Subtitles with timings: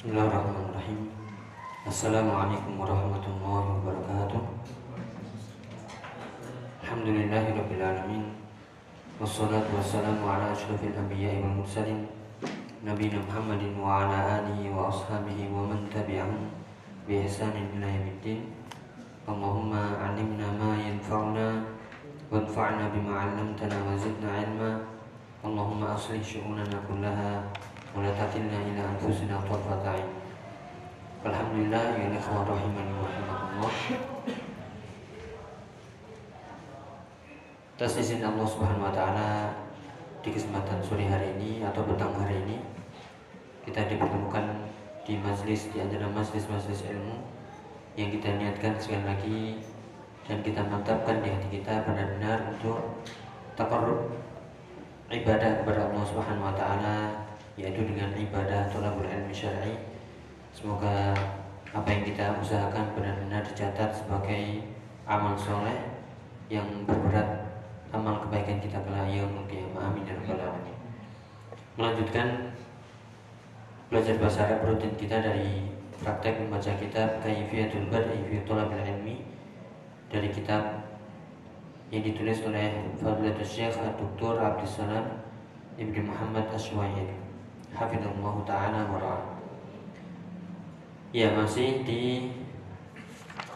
[0.00, 1.12] Bismillahirrahmanirrahim.
[1.84, 4.40] Assalamualaikum warahmatullahi wabarakatuh.
[6.80, 8.32] Alhamdulillahirrabbilalamin
[9.20, 12.08] Wassalatu wassalamu ala ashrafil anbiya wal mursalin.
[12.80, 16.48] Nabi Muhammadin wa ala alihi wa ashabihi wa man tabi'ahum
[17.04, 18.48] bi ihsanin ila yaumiddin
[19.28, 21.60] Allahumma alimna ma yanfa'una
[22.32, 24.80] wanfa'na bima 'allamtana wa zidna 'ilma.
[25.44, 27.52] Allahumma aslih syu'unana kullaha
[27.98, 30.20] la takilna ila anfusina tarfata 'ain
[31.20, 33.74] Alhamdulillah ya ikhwan rahimani wa rahimakumullah.
[37.76, 39.52] Atas izin Allah Subhanahu wa taala
[40.24, 42.56] di kesempatan sore hari ini atau petang hari ini
[43.68, 44.64] kita dipertemukan
[45.04, 47.20] di majlis di antara majlis-majlis ilmu
[48.00, 49.40] yang kita niatkan sekali lagi
[50.24, 53.04] dan kita mantapkan di hati kita benar-benar untuk
[53.60, 54.08] takarrub
[55.12, 57.28] ibadah kepada Allah Subhanahu wa taala
[57.60, 59.76] yaitu dengan ibadah thalabul ilmi syar'i.
[60.56, 61.12] Semoga
[61.70, 64.64] apa yang kita usahakan benar-benar dicatat sebagai
[65.04, 65.76] amal soleh
[66.48, 67.46] yang berberat
[67.92, 70.76] amal kebaikan kita kelak yaumul qiyamah amin ya rabbal alamin.
[71.76, 72.28] Melanjutkan
[73.92, 75.68] belajar bahasa Arab rutin kita dari
[76.00, 79.16] praktek membaca kitab Kaifiyatul Bad'i fi Thalabil Ilmi
[80.08, 80.88] dari kitab
[81.92, 84.38] yang ditulis oleh Fadilatul Syekh Dr.
[84.38, 85.06] Abdul Salam
[85.78, 87.29] Ibnu Muhammad Aswaid
[87.74, 89.18] Hafizullah Ta'ala wa
[91.10, 92.30] Ya masih di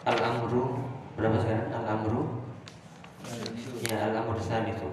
[0.03, 0.75] Al-Amru.
[1.15, 1.71] Berapa sekarang?
[1.71, 2.43] Al-Amru?
[3.79, 4.89] Ya Al-Amru itu.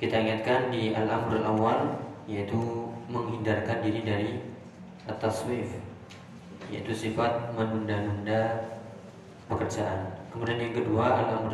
[0.00, 4.30] Kita ingatkan di Al-Amru awal Yaitu menghindarkan diri dari
[5.04, 5.76] At-Taswif
[6.72, 8.70] Yaitu sifat menunda-nunda
[9.50, 10.16] pekerjaan.
[10.32, 11.52] Kemudian yang kedua Al-Amru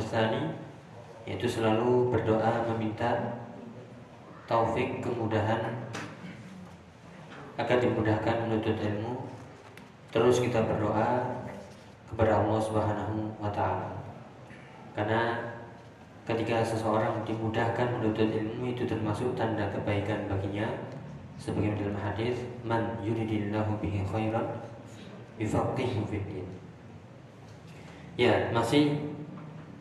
[1.27, 3.43] Yaitu selalu berdoa meminta
[4.47, 5.91] Taufik kemudahan
[7.57, 9.27] Agar dimudahkan menuntut ilmu
[10.13, 11.25] terus kita berdoa
[12.09, 13.97] kepada Allah Subhanahu wa taala.
[14.97, 15.53] Karena
[16.25, 20.69] ketika seseorang dimudahkan menuntut ilmu itu termasuk tanda kebaikan baginya
[21.37, 24.57] sebagai dalam hadis man yuridillahu bihi khairan
[25.37, 26.49] yufaqihu fiddin.
[28.17, 28.97] Ya, masih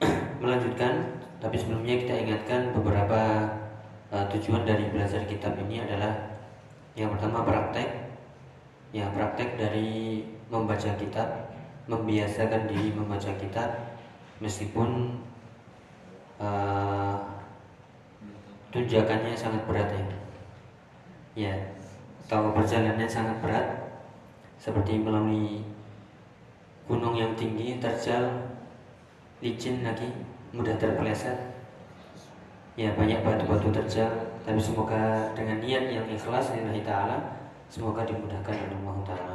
[0.43, 3.47] melanjutkan tapi sebelumnya kita ingatkan beberapa
[4.11, 6.34] uh, tujuan dari belajar kitab ini adalah
[6.95, 8.07] yang pertama praktek.
[8.95, 11.51] Ya praktek dari membaca kitab
[11.85, 13.99] membiasakan diri membaca kitab
[14.39, 15.19] meskipun
[16.39, 17.19] uh,
[18.71, 20.05] tunjakannya sangat berat ya.
[21.35, 21.55] Ya
[22.31, 23.67] tahu perjalanannya sangat berat
[24.55, 25.61] seperti melalui
[26.87, 28.55] gunung yang tinggi terjal
[29.43, 30.07] licin lagi
[30.55, 31.54] mudah terpeleset
[32.75, 34.11] ya banyak batu-batu terjal.
[34.45, 37.17] Tapi semoga dengan niat yang ikhlas lillahi ta'ala
[37.65, 39.33] Semoga dimudahkan oleh Allah Ta'ala.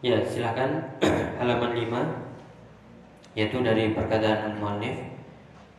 [0.00, 0.96] Ya silahkan
[1.40, 4.96] halaman 5 Yaitu dari perkataan Al-Mu'alif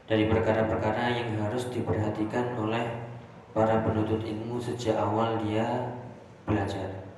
[0.06, 2.86] Dari perkara-perkara yang harus diperhatikan oleh
[3.58, 5.66] Para penuntut ilmu sejak awal dia
[6.46, 7.10] belajar.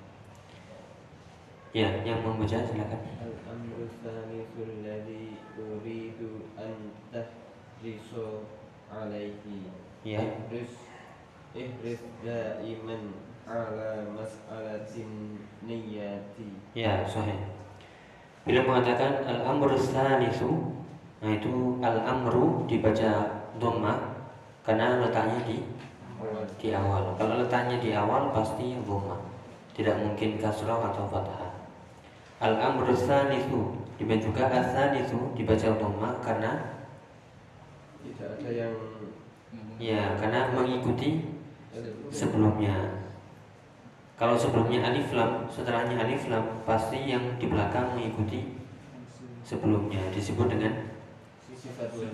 [1.76, 3.02] Ya, yang membaca silakan.
[3.22, 3.86] Al-amru
[8.94, 9.70] alaihi.
[10.02, 10.22] Ya.
[10.22, 10.74] Ihris
[11.58, 13.18] ihris daiman
[13.50, 17.36] ala mas'alatin niyati Ya, sahih.
[18.46, 20.74] Bila mengatakan al-amru tsanisu,
[21.22, 23.94] nah itu al-amru dibaca dhamma
[24.64, 25.58] karena letaknya di
[26.62, 27.14] di awal.
[27.18, 29.18] Kalau letaknya di awal pasti dhamma.
[29.76, 31.52] Tidak mungkin kasrah atau fathah.
[32.40, 36.79] Al-amru tsanisu dibaca juga as-tsanisu dibaca dhamma karena
[38.04, 38.74] tidak ada yang
[39.80, 41.40] ya karena mengikuti
[42.12, 43.00] sebelumnya
[44.20, 48.60] kalau sebelumnya alif lam, setelahnya alif lam, pasti yang di belakang mengikuti
[49.48, 50.76] sebelumnya disebut dengan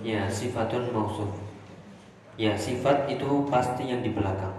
[0.05, 1.33] ya sifatun mausuf.
[2.37, 4.53] Ya sifat itu pasti yang di belakang.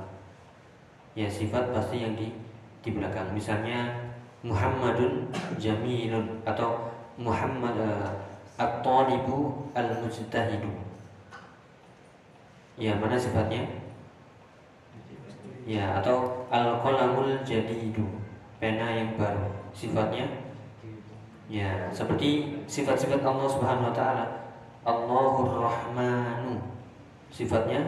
[1.15, 2.35] Ya sifat pasti yang di
[2.83, 3.31] di belakang.
[3.31, 3.95] Misalnya
[4.43, 8.11] Muhammadun Jamilun atau Muhammad uh,
[8.59, 10.96] at-talibu al-mujtahidu.
[12.77, 13.65] Ya mana sifatnya?
[15.67, 18.07] ya atau al qalamul jadidu
[18.63, 19.51] pena yang baru.
[19.75, 20.25] Sifatnya?
[21.51, 24.25] Ya seperti sifat-sifat Allah Subhanahu wa taala.
[24.87, 26.63] Allahur Rahmanu.
[27.35, 27.83] Sifatnya?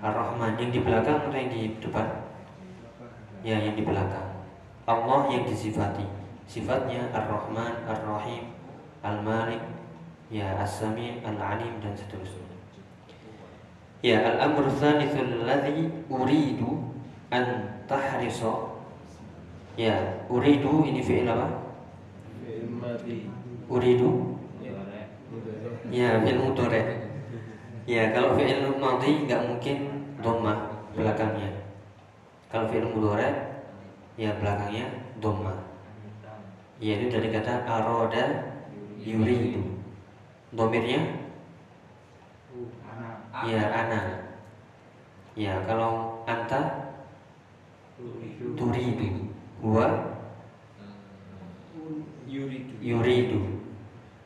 [0.00, 0.56] Ar-Rahman.
[0.56, 2.06] Yang di belakang atau yang di depan?
[3.44, 4.32] Ya yang di belakang.
[4.88, 6.08] Allah yang disifati.
[6.48, 8.56] Sifatnya Ar-Rahman Ar-Rahim
[9.04, 9.60] Al-Malik
[10.32, 12.48] ya As-Sami Al-Alim dan seterusnya
[13.98, 16.94] Ya al-amru tsanitsul ladzi uridu
[17.34, 18.78] an tahriso
[19.78, 21.70] Ya, uridu ini fi'il apa?
[22.98, 23.30] Fi'il.
[23.70, 24.38] Uridu
[25.88, 26.18] Ya.
[26.18, 26.82] Fi'il mudhari.
[27.86, 29.76] Ya, kalau fi'il madhi nggak mungkin
[30.18, 30.58] dhammah
[30.98, 31.62] belakangnya.
[32.50, 33.30] Kalau fi'il mudhari
[34.18, 35.58] ya belakangnya dhammah.
[36.82, 38.50] Ya, itu dari kata aroda
[38.98, 39.62] yuridu.
[40.54, 41.27] Domirnya
[43.46, 44.00] ya ana.
[45.38, 46.90] Ya, kalau anta
[48.58, 49.30] turidu.
[49.62, 49.86] Huwa
[52.28, 52.74] Yuridu.
[52.82, 53.40] yuridu.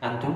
[0.02, 0.34] Antum.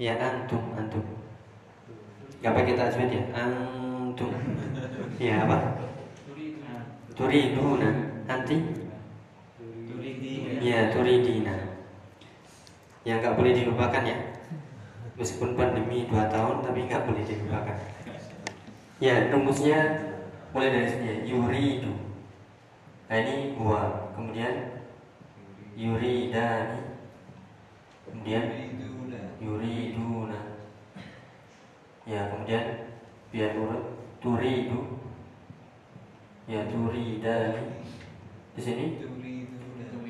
[0.00, 1.04] Ya antum, antum.
[2.40, 3.22] Gak pakai tajwid ya?
[3.36, 4.32] Antum.
[5.20, 5.58] Ya apa?
[7.12, 7.90] Turiduna.
[8.24, 8.56] Anti?
[9.60, 10.56] Turidina.
[10.64, 11.54] Ya turidina.
[13.04, 14.18] Yang nggak boleh dilupakan ya.
[15.16, 17.76] Meskipun pandemi 2 tahun tapi nggak boleh dilupakan.
[19.00, 19.78] Ya rumusnya
[20.52, 21.16] mulai dari sini ya.
[21.24, 21.92] Yuridu.
[23.08, 24.12] Nah ini gua.
[24.16, 24.84] Kemudian
[25.76, 26.80] yuridani.
[28.04, 28.44] Kemudian
[29.40, 30.40] yuriduna
[32.04, 32.64] ya kemudian
[33.32, 33.84] biar urut
[34.20, 35.00] turidu
[36.44, 37.80] ya turidani
[38.52, 38.84] di sini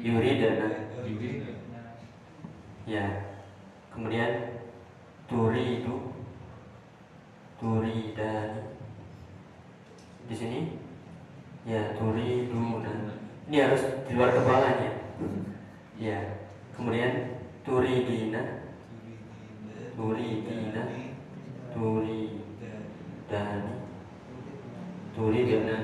[0.02, 0.90] yuridana
[2.90, 3.06] ya.
[3.94, 4.58] Kemudian
[5.30, 6.10] turidu
[7.62, 8.62] turidani
[10.26, 10.60] di sini?
[11.62, 13.14] Ya turiduna
[13.46, 14.90] ini harus di luar kepalanya
[16.00, 16.18] ya.
[16.74, 18.64] Kemudian turidina
[19.94, 20.82] turidina
[21.76, 23.74] turidani
[25.14, 25.78] turidana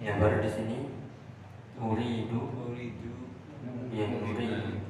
[0.00, 0.78] ya baru di sini.
[1.80, 2.40] Turidu
[3.90, 4.80] ya turidu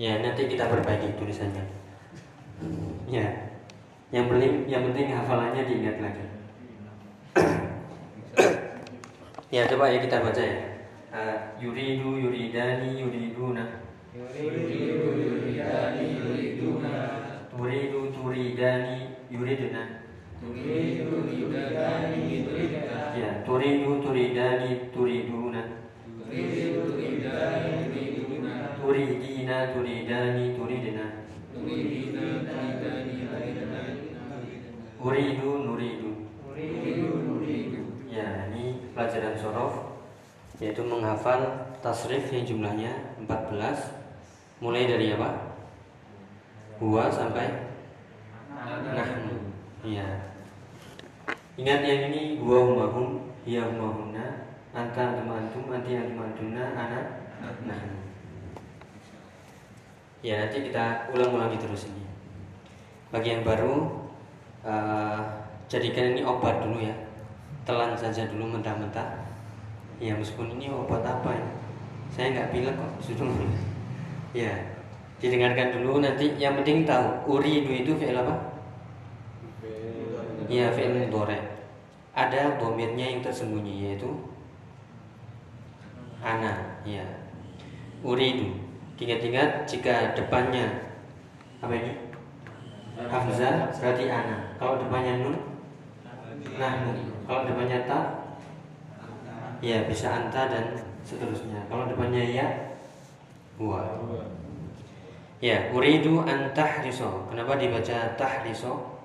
[0.00, 1.64] ya nanti kita perbaiki tulisannya.
[3.08, 3.52] Ya
[4.08, 6.24] yang penting yang penting hafalannya diingat lagi.
[9.52, 10.60] Ya coba ya kita baca ya.
[11.10, 13.84] Uh, yuridu yuridani yuriduna.
[17.50, 18.98] Turidu turidani
[19.28, 19.99] yuriduna
[23.20, 25.62] ya turidu turidani turiduna
[28.80, 31.04] turidina turidani turidna
[35.04, 36.12] uridu nuridu
[38.08, 39.92] ya ini pelajaran sorof
[40.56, 42.96] yaitu menghafal tasrif yang jumlahnya
[43.28, 45.52] 14 mulai dari apa
[46.80, 47.76] huwa sampai
[48.96, 49.36] nahnu
[49.84, 50.29] ya
[51.60, 53.08] ingat yang ini huwa huma hum
[53.44, 56.98] hiya huma hunna anta antum antum anti antum antuna ana
[57.68, 58.00] nahnu
[60.24, 62.04] ya nanti kita ulang-ulangi terus ini.
[63.12, 63.88] Bagi yang baru
[64.64, 65.20] eh,
[65.68, 66.96] jadikan ini obat dulu ya.
[67.64, 69.20] Telan saja dulu mentah-mentah.
[70.00, 71.46] Ya meskipun ini obat apa ya
[72.10, 73.28] saya nggak bilang kok sudah.
[74.32, 74.52] Ya
[75.20, 78.56] didengarkan dulu nanti yang penting tahu uridu itu fi'il apa?
[80.48, 81.49] Ya fi'il mudhari
[82.10, 84.10] ada domirnya yang tersembunyi yaitu
[86.20, 87.04] ana ya
[88.04, 88.56] uridu.
[89.00, 90.92] Ingat-ingat jika depannya
[91.64, 91.92] apa ini?
[93.08, 94.52] Hamzah berarti ana.
[94.60, 95.36] Kalau depannya nun?
[96.60, 96.92] Nahnu
[97.24, 98.00] kalau depannya ta?
[99.64, 101.64] Ya bisa anta dan seterusnya.
[101.72, 102.46] Kalau depannya ya?
[103.56, 103.84] Huwa
[105.40, 107.24] ya uridu an tahriso.
[107.32, 109.00] Kenapa dibaca tahriso.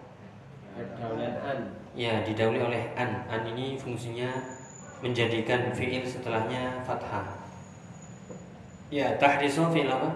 [1.96, 3.24] Ya didahului oleh an.
[3.32, 4.30] An ini fungsinya
[5.00, 7.26] menjadikan fiil setelahnya fathah.
[8.92, 10.12] Ya tahriso fiil apa?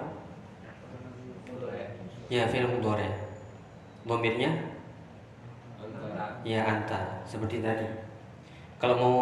[2.29, 3.09] Ya fiil mudhari.
[4.05, 4.51] Domirnya?
[6.45, 7.24] Ya anta.
[7.25, 7.88] Seperti tadi.
[8.79, 9.19] Kalau mau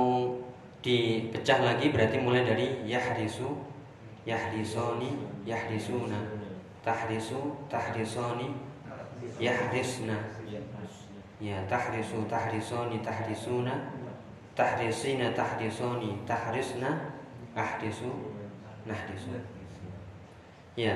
[0.85, 3.49] dipecah lagi berarti mulai dari yahrisu
[4.27, 6.19] yahrisoni yahrisuna
[6.85, 8.53] tahrisu tahrisoni
[9.41, 10.19] yahrisna
[11.37, 13.93] ya tahrisu tahrisoni tahrisuna
[14.57, 17.13] tahrisina tahrisoni tahrisna
[17.53, 18.09] ahrisu
[18.85, 19.33] nahrisu
[20.77, 20.93] ya.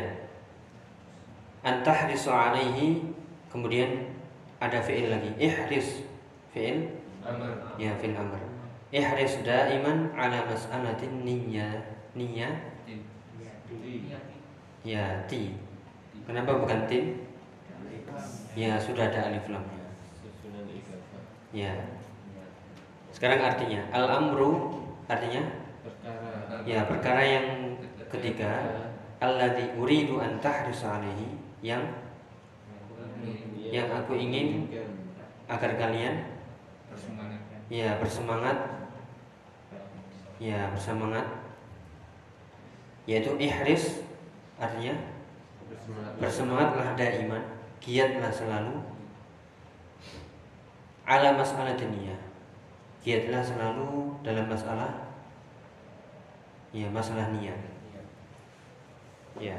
[1.62, 3.02] Antahrisu alaihi
[3.50, 4.14] kemudian
[4.62, 5.34] ada fi'il lagi.
[5.42, 6.06] Ihris
[6.54, 6.90] fi'il?
[7.78, 8.42] Ya fi'il amr.
[8.94, 11.70] Ihris daiman ala mas'alatin niyya
[12.14, 12.50] niyya.
[14.82, 15.58] Ya ti.
[16.26, 17.26] Kenapa bukan tim
[18.54, 19.81] ya sudah ada alif lamnya.
[21.52, 21.72] Ya
[23.12, 25.44] sekarang artinya al amru artinya?
[25.82, 26.62] Perkara.
[26.64, 27.48] ya perkara yang
[28.10, 28.50] ketiga.
[29.22, 31.86] Alladzi uridu an tahris alaihi yang
[33.62, 34.66] yang aku ingin
[35.46, 36.26] agar kalian
[37.70, 38.58] ya bersemangat.
[40.42, 41.28] Ya bersemangat.
[43.06, 44.02] Yaitu ihris
[44.58, 44.98] artinya
[46.18, 47.44] bersemangatlah iman
[47.82, 48.78] giatlah selalu
[51.06, 52.14] ala masalah dunia.
[53.02, 55.10] Giatlah selalu dalam masalah
[56.70, 57.58] ya masalah niat.
[59.42, 59.58] Ya.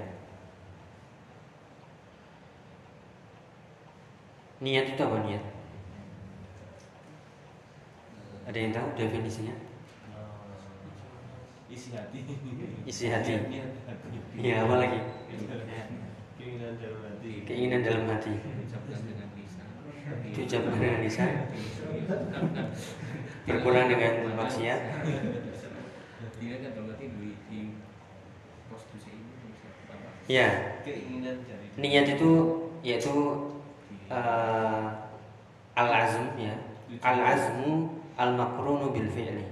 [4.63, 5.43] Niat itu apa niat?
[8.47, 9.55] Ada yang tahu definisinya?
[11.67, 12.21] Isi hati.
[12.87, 13.33] Isi hati.
[14.39, 15.01] Iya apa lagi?
[16.39, 17.33] Keinginan dalam hati.
[17.43, 18.35] Keinginan dalam hati
[20.33, 21.31] diucapkan dengan lisan
[23.47, 24.81] berkurang dengan maksiat.
[30.31, 30.49] Ya
[31.73, 32.31] niat itu
[32.87, 33.14] yaitu
[34.11, 34.87] uh,
[35.75, 36.54] al azm ya.
[37.02, 39.47] Al azmu al makrunu bil fi'li.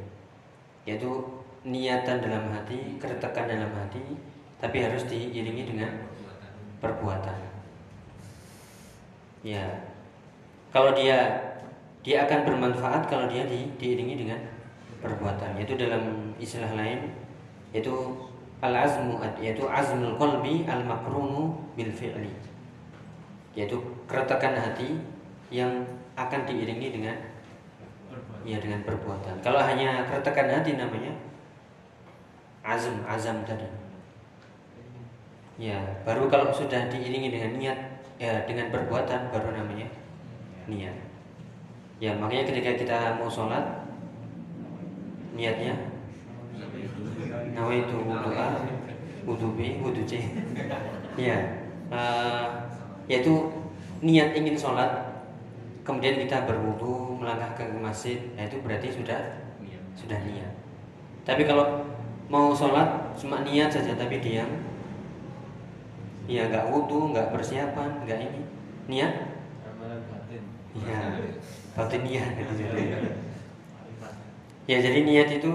[0.87, 1.11] Yaitu
[1.67, 4.01] niatan dalam hati keretakan dalam hati
[4.61, 5.93] tapi harus diiringi dengan
[6.79, 7.37] perbuatan.
[9.41, 9.91] Ya
[10.71, 11.51] kalau dia
[12.01, 14.41] dia akan bermanfaat kalau dia di, diiringi dengan
[15.03, 15.59] perbuatan.
[15.59, 17.13] Yaitu dalam istilah lain
[17.75, 17.93] yaitu
[18.61, 22.33] al azmu yaitu azmul qalbi al makrunu bil fi'li.
[23.53, 24.97] Yaitu keretakan hati
[25.51, 25.85] yang
[26.15, 27.17] akan diiringi dengan
[28.47, 29.43] ya dengan perbuatan.
[29.45, 31.13] Kalau hanya keretakan hati namanya
[32.65, 33.67] azam azam tadi.
[35.61, 35.77] Ya
[36.09, 37.79] baru kalau sudah diiringi dengan niat
[38.17, 40.00] ya dengan perbuatan baru namanya
[40.71, 40.95] niat.
[42.01, 43.85] Ya makanya ketika kita mau sholat
[45.37, 45.75] niatnya
[47.55, 48.63] nawaitu wudhu A
[49.23, 50.27] wudhu B wudhu C
[51.15, 51.39] ya
[51.93, 52.47] eh,
[53.07, 53.53] yaitu
[54.01, 55.23] niat ingin sholat
[55.85, 59.41] kemudian kita berwudhu melangkah ke masjid nah itu berarti sudah
[60.01, 60.53] sudah niat.
[61.29, 61.85] Tapi kalau
[62.33, 64.49] mau sholat cuma niat saja tapi diam.
[66.31, 68.43] Ya nggak wudhu nggak persiapan nggak ini.
[68.87, 69.13] Niat
[71.75, 73.05] batin ya batin niat
[74.71, 75.53] ya jadi niat itu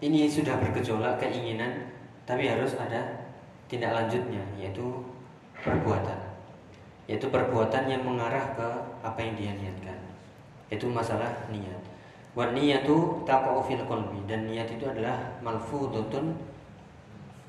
[0.00, 1.90] ini sudah bergejolak keinginan
[2.28, 3.30] tapi harus ada
[3.70, 5.06] tindak lanjutnya yaitu
[5.62, 6.18] perbuatan.
[7.06, 8.68] Yaitu perbuatan yang mengarah ke
[9.06, 9.98] apa yang dia niatkan.
[10.70, 11.78] Itu masalah niat.
[12.34, 14.26] Wan niyatu taqa'u fil qalbi.
[14.26, 16.34] Dan niat itu adalah malfudhatun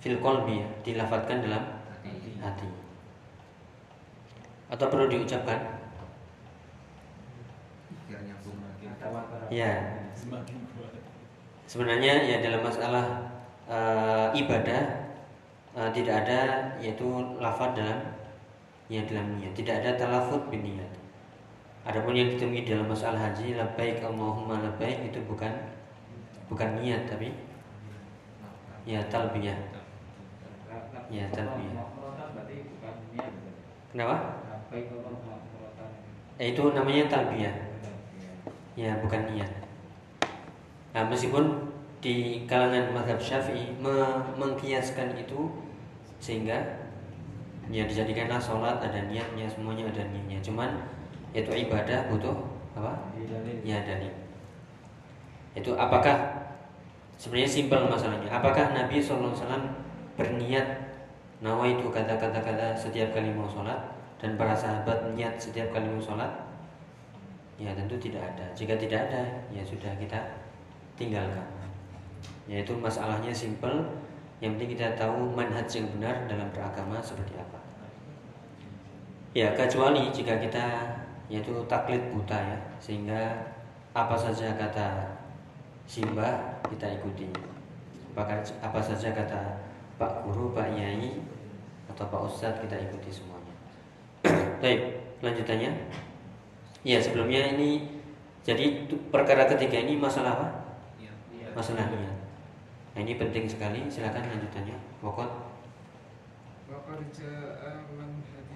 [0.02, 1.64] fil qalbi ya, dilafatkan dalam
[2.42, 2.70] hati.
[4.74, 5.81] Atau perlu diucapkan?
[9.52, 9.72] Ya,
[10.16, 10.94] semakin kuat
[11.72, 13.06] sebenarnya ya dalam masalah
[13.72, 14.82] eh, ibadah
[15.72, 16.40] eh, tidak ada
[16.84, 17.08] yaitu
[17.40, 18.00] lafaz dalam
[18.92, 20.92] ya dalam niat, tidak ada talafut bin niat.
[21.88, 25.50] Adapun yang ditemui dalam masalah haji labbaik Allahumma labbaik itu bukan
[26.52, 27.32] bukan niat tapi
[28.84, 29.56] ya talbiyah.
[31.12, 31.84] Ya, talbiyah.
[33.92, 34.16] Kenapa?
[36.40, 37.71] Eh, itu namanya talbiyah.
[38.76, 39.52] Ya, bukan niat.
[40.96, 45.52] Nah, meskipun di kalangan mazhab Syafi'i me- mengkiaskan itu
[46.18, 46.58] sehingga
[47.70, 50.40] ya dijadikanlah sholat ada niatnya semuanya ada niatnya.
[50.42, 50.82] Cuman
[51.32, 52.36] itu ibadah butuh
[52.76, 53.12] apa?
[53.64, 54.12] Ya dalil.
[55.56, 56.42] Itu apakah
[57.22, 59.38] sebenarnya simpel masalahnya apakah Nabi SAW
[60.18, 60.68] berniat
[61.38, 63.78] nawa itu kata-kata kata setiap kali mau sholat
[64.18, 66.51] dan para sahabat niat setiap kali mau sholat
[67.62, 68.46] ya tentu tidak ada.
[68.58, 69.22] Jika tidak ada
[69.54, 70.18] ya sudah kita
[70.98, 71.46] tinggalkan.
[72.50, 73.86] Yaitu masalahnya simpel
[74.42, 77.62] yang penting kita tahu manhaj yang benar dalam beragama seperti apa.
[79.38, 80.66] Ya kecuali jika kita
[81.30, 83.54] yaitu taklid buta ya sehingga
[83.94, 85.22] apa saja kata
[85.92, 87.28] Simbah kita ikuti.
[88.16, 89.60] Apa, apa saja kata
[90.00, 91.20] Pak Guru, Pak Yai
[91.92, 93.56] atau Pak Ustadz kita ikuti semuanya.
[94.64, 95.72] Baik lanjutannya
[96.82, 98.02] ya sebelumnya ini
[98.42, 100.48] jadi perkara ketiga ini masalah apa?
[101.54, 102.18] Masalah niat.
[102.96, 103.86] Nah, ini penting sekali.
[103.92, 104.78] Silakan lanjutannya.
[105.04, 105.30] Pokok.
[106.72, 107.24] Hadithi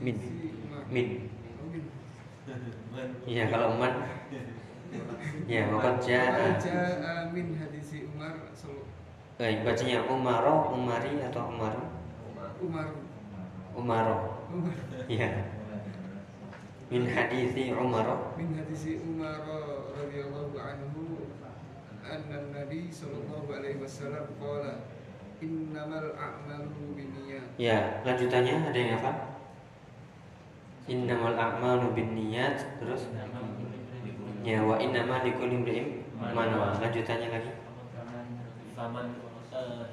[0.04, 0.16] Min.
[0.68, 0.84] Umar.
[0.92, 1.08] min.
[1.60, 1.84] Oh, min.
[3.28, 3.94] Iya kalau umat
[5.50, 8.36] Ya pokok jaa jaa'a min hadithi Umar
[9.36, 11.84] Baik bacanya Umaro, Umari atau Umaru?
[12.64, 12.88] Umar
[13.76, 14.18] Umaro
[14.48, 14.76] Umar
[15.12, 15.55] Iya
[16.96, 19.44] Min hadithi Umaro min hadithi Umar
[20.00, 21.28] radhiyallahu anhu
[22.08, 24.88] anna Nabi sallallahu alaihi wasallam qala
[25.44, 27.60] innamal a'malu binniyat.
[27.60, 29.12] Ya, lanjutannya ada yang hafal?
[30.88, 33.12] Innamal a'malu binniyat terus
[34.48, 36.80] ya wa innama likulli imri'in ma nawa.
[36.80, 37.52] Lanjutannya lagi.
[38.72, 39.20] Faman
[39.52, 39.84] eh,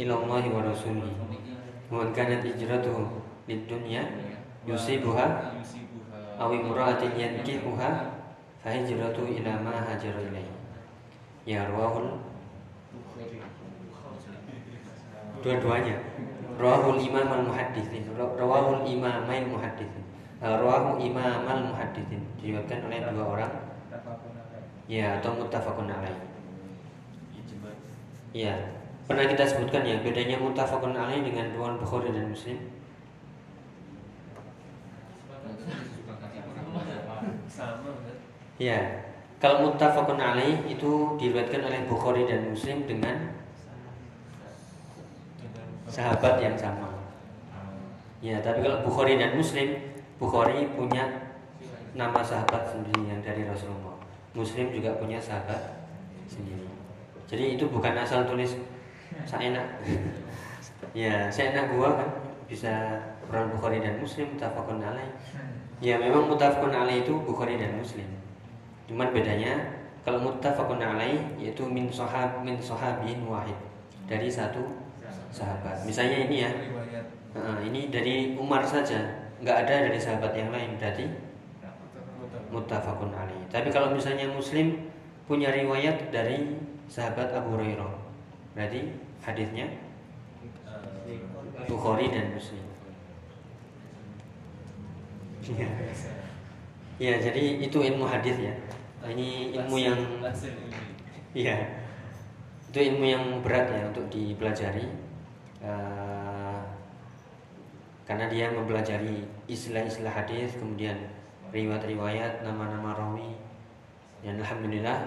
[0.00, 1.20] Ilallahi wa rasulihi.
[1.92, 4.02] Wa kanat hijratuhu lid dunya
[4.66, 7.90] yusibuha yusibuha aw imra'atin yankihuha
[8.62, 10.54] fa hijratu ila ma hajara ilaihi.
[11.42, 12.22] Ya rawahul
[15.42, 15.96] dua-duanya.
[16.58, 18.06] Rawahul imam al muhaddithin.
[18.14, 20.02] Rawahul imamain muhaddithin.
[20.42, 22.18] Uh, Rawahu imam al muhaddithin.
[22.42, 23.52] Diriwayatkan oleh dua orang
[24.90, 26.18] ya atau muttafaqun alaih.
[28.34, 28.74] Ya,
[29.06, 32.58] pernah kita sebutkan ya bedanya muttafaqun alaih dengan riwayat Bukhari dan Muslim.
[37.52, 38.16] Sama kan
[38.60, 38.78] Ya,
[39.42, 43.32] kalau muttafaqun alaih itu diriwayatkan oleh Bukhari dan Muslim dengan
[45.90, 46.94] sahabat yang sama.
[48.22, 49.82] Ya, tapi kalau Bukhari dan Muslim,
[50.22, 51.34] Bukhari punya
[51.98, 53.98] nama sahabat sendiri yang dari Rasulullah.
[54.32, 55.90] Muslim juga punya sahabat
[56.30, 56.70] sendiri.
[57.26, 58.56] Jadi itu bukan asal tulis
[59.26, 59.66] saya enak.
[61.02, 62.08] ya, saya enak gua kan
[62.46, 62.72] bisa
[63.26, 65.10] Quran Bukhari dan Muslim muttafaqun alaih.
[65.82, 68.06] Ya, memang muttafaqun alaih itu Bukhari dan Muslim.
[68.86, 73.58] Cuman bedanya kalau muttafaqun alaih yaitu min sahab min sahabin wahid
[74.06, 74.62] dari satu
[75.34, 75.82] sahabat.
[75.82, 76.50] Misalnya ini ya,
[77.66, 81.10] ini dari Umar saja, nggak ada dari sahabat yang lain berarti
[82.54, 83.42] muttafaqun alaih.
[83.50, 84.86] Tapi kalau misalnya Muslim
[85.26, 87.90] punya riwayat dari sahabat Abu Hurairah,
[88.54, 89.66] berarti hadisnya
[91.66, 92.61] Bukhari dan Muslim.
[95.42, 95.68] Iya.
[97.02, 98.54] Ya, jadi itu ilmu hadis ya.
[99.02, 99.98] Ini ilmu yang
[101.34, 101.56] Iya.
[102.70, 104.86] Itu ilmu yang berat ya untuk dipelajari.
[105.62, 106.60] Eh,
[108.06, 110.98] karena dia mempelajari istilah-istilah hadis, kemudian
[111.50, 113.34] riwayat-riwayat, nama-nama rawi.
[114.22, 114.98] Dan alhamdulillah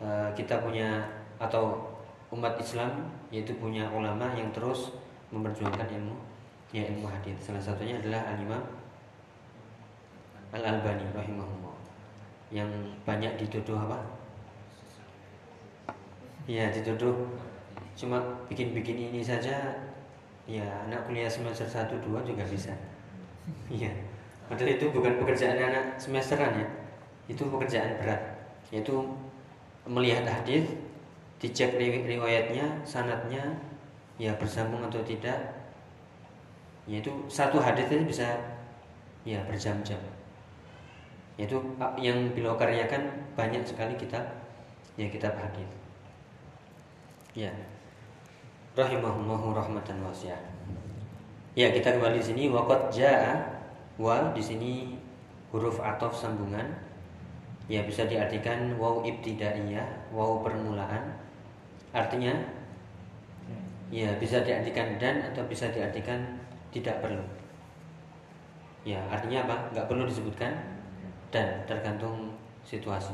[0.00, 1.04] eh, kita punya
[1.36, 1.92] atau
[2.32, 4.96] umat Islam yaitu punya ulama yang terus
[5.28, 6.16] memperjuangkan ilmu
[6.72, 7.36] ya ilmu hadis.
[7.38, 8.62] Salah satunya adalah Al-Imam
[10.54, 11.74] Al-Albani rahimahullah
[12.54, 12.70] yang
[13.02, 13.98] banyak dituduh apa?
[16.46, 17.26] Ya dituduh
[17.98, 19.74] cuma bikin-bikin ini saja
[20.46, 22.70] ya anak kuliah semester 1 2 juga bisa.
[23.66, 23.90] Iya.
[24.46, 26.68] Padahal itu bukan pekerjaan anak semesteran ya.
[27.26, 28.22] Itu pekerjaan berat
[28.70, 28.94] yaitu
[29.84, 30.64] melihat hadis,
[31.42, 33.42] dicek ri- riwayatnya, sanatnya
[34.22, 35.36] ya bersambung atau tidak.
[36.86, 38.28] Yaitu satu hadis itu bisa
[39.24, 40.13] ya berjam-jam.
[41.34, 44.22] Yaitu ah, yang beliau karyakan banyak sekali kitab
[44.94, 45.66] ya kitab hadis.
[47.34, 47.50] Ya.
[48.74, 50.38] Rahimahullahu rahmatan wasi'ah.
[51.54, 53.38] Ya, kita kembali di sini waqad jaa
[53.94, 54.72] wa di sini
[55.54, 56.66] huruf atof sambungan.
[57.70, 61.14] Ya, bisa diartikan waw ibtidaiyah, waw permulaan.
[61.94, 62.34] Artinya
[63.94, 66.38] ya bisa diartikan dan atau bisa diartikan
[66.74, 67.22] tidak perlu.
[68.82, 69.56] Ya, artinya apa?
[69.70, 70.52] Nggak perlu disebutkan
[71.34, 72.30] dan tergantung
[72.62, 73.10] situasi.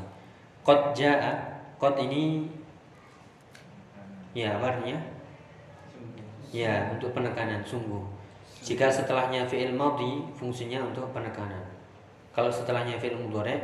[0.61, 1.41] Qad jaa,
[1.81, 2.45] qad ini
[4.37, 5.01] ya apa artinya?
[6.53, 8.05] Ya, untuk penekanan sungguh.
[8.61, 11.65] Jika setelahnya fi'il madhi fungsinya untuk penekanan.
[12.29, 13.57] Kalau setelahnya fi'il mudhari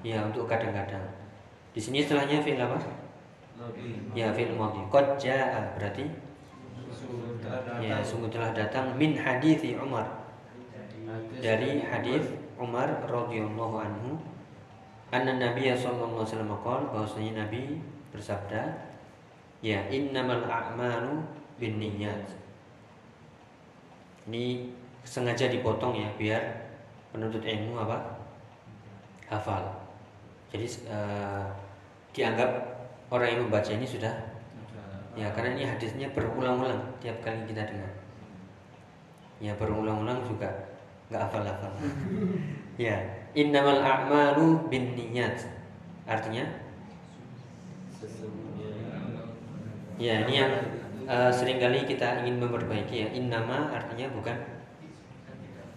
[0.00, 1.04] ya untuk kadang-kadang.
[1.76, 2.80] Di sini setelahnya fi'il apa?
[4.16, 4.80] Ya fi'il madhi.
[4.88, 6.08] Qad jaa berarti
[7.84, 10.27] ya sungguh telah datang min hadithi Umar
[11.38, 14.18] dari hadis Umar radhiyallahu anhu
[15.14, 17.80] anna Nabi sallallahu alaihi wasallam qala bahwasanya Nabi
[18.12, 18.62] bersabda
[19.64, 21.24] ya innamal a'malu
[21.56, 22.28] binniyat.
[24.28, 24.68] Ini
[25.02, 26.42] sengaja dipotong ya biar
[27.10, 27.98] penuntut ilmu apa?
[29.32, 29.64] Hafal.
[30.52, 31.46] Jadi eh,
[32.12, 32.50] dianggap
[33.08, 34.12] orang yang membaca ini sudah
[35.18, 37.92] ya karena ini hadisnya berulang-ulang tiap kali kita dengar.
[39.40, 40.67] Ya berulang-ulang juga
[41.08, 41.72] nggak hafal-hafal
[42.76, 45.46] ya innamal a'malu binniyat.
[46.08, 46.44] Artinya?
[47.94, 48.70] Sesungguhnya
[50.00, 50.52] ya ini yang
[51.04, 53.08] eh, sering kali kita ingin memperbaiki ya.
[53.12, 54.36] Innama artinya bukan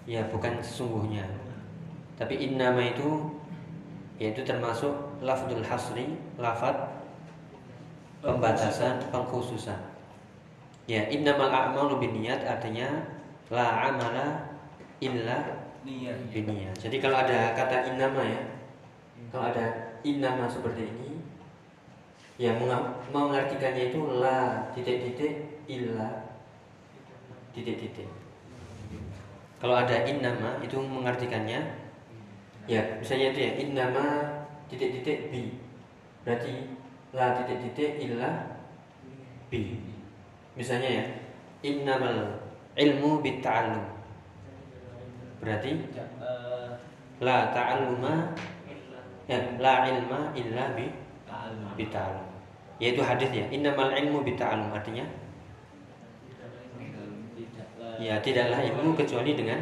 [0.07, 1.27] ya bukan sesungguhnya.
[2.15, 3.37] Tapi innama itu
[4.21, 4.93] yaitu termasuk
[5.25, 6.77] lafdul hasri lafad
[8.21, 9.77] pembatasan pengkhususan.
[10.85, 13.05] Ya innamal a'malu binniyat artinya
[13.49, 14.50] la amala
[15.01, 15.37] illa
[16.29, 18.41] binniyat jadi kalau ada kata innama ya
[19.33, 21.11] kalau ada innama seperti ini
[22.41, 26.33] Ya menga- mengartikannya itu la titik-titik illa
[27.53, 28.09] titik-titik.
[29.61, 31.77] Kalau ada innama itu mengartikannya
[32.65, 34.05] ya misalnya itu ya innama
[34.73, 35.61] titik-titik bi.
[36.25, 36.73] Berarti
[37.13, 38.57] la titik-titik illa
[39.53, 39.77] bi.
[40.57, 41.05] Misalnya ya
[41.61, 42.41] innamal
[42.73, 43.85] ilmu bitta'allum.
[45.41, 46.69] Berarti Tidak, eh,
[47.17, 48.38] la ta'alluma
[49.25, 50.86] ya la ilma illa bi
[51.25, 51.73] ta'allum.
[51.73, 52.27] bita'allum.
[52.77, 55.06] Yaitu hadis ya innamal ilmu bitta'allum artinya
[58.01, 59.62] ya tidaklah ilmu kecuali dengan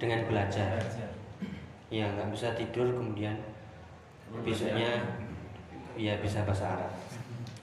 [0.00, 0.80] dengan belajar.
[1.92, 3.36] Ya nggak bisa tidur kemudian
[4.40, 5.20] besoknya
[5.96, 6.92] ya bisa bahasa Arab.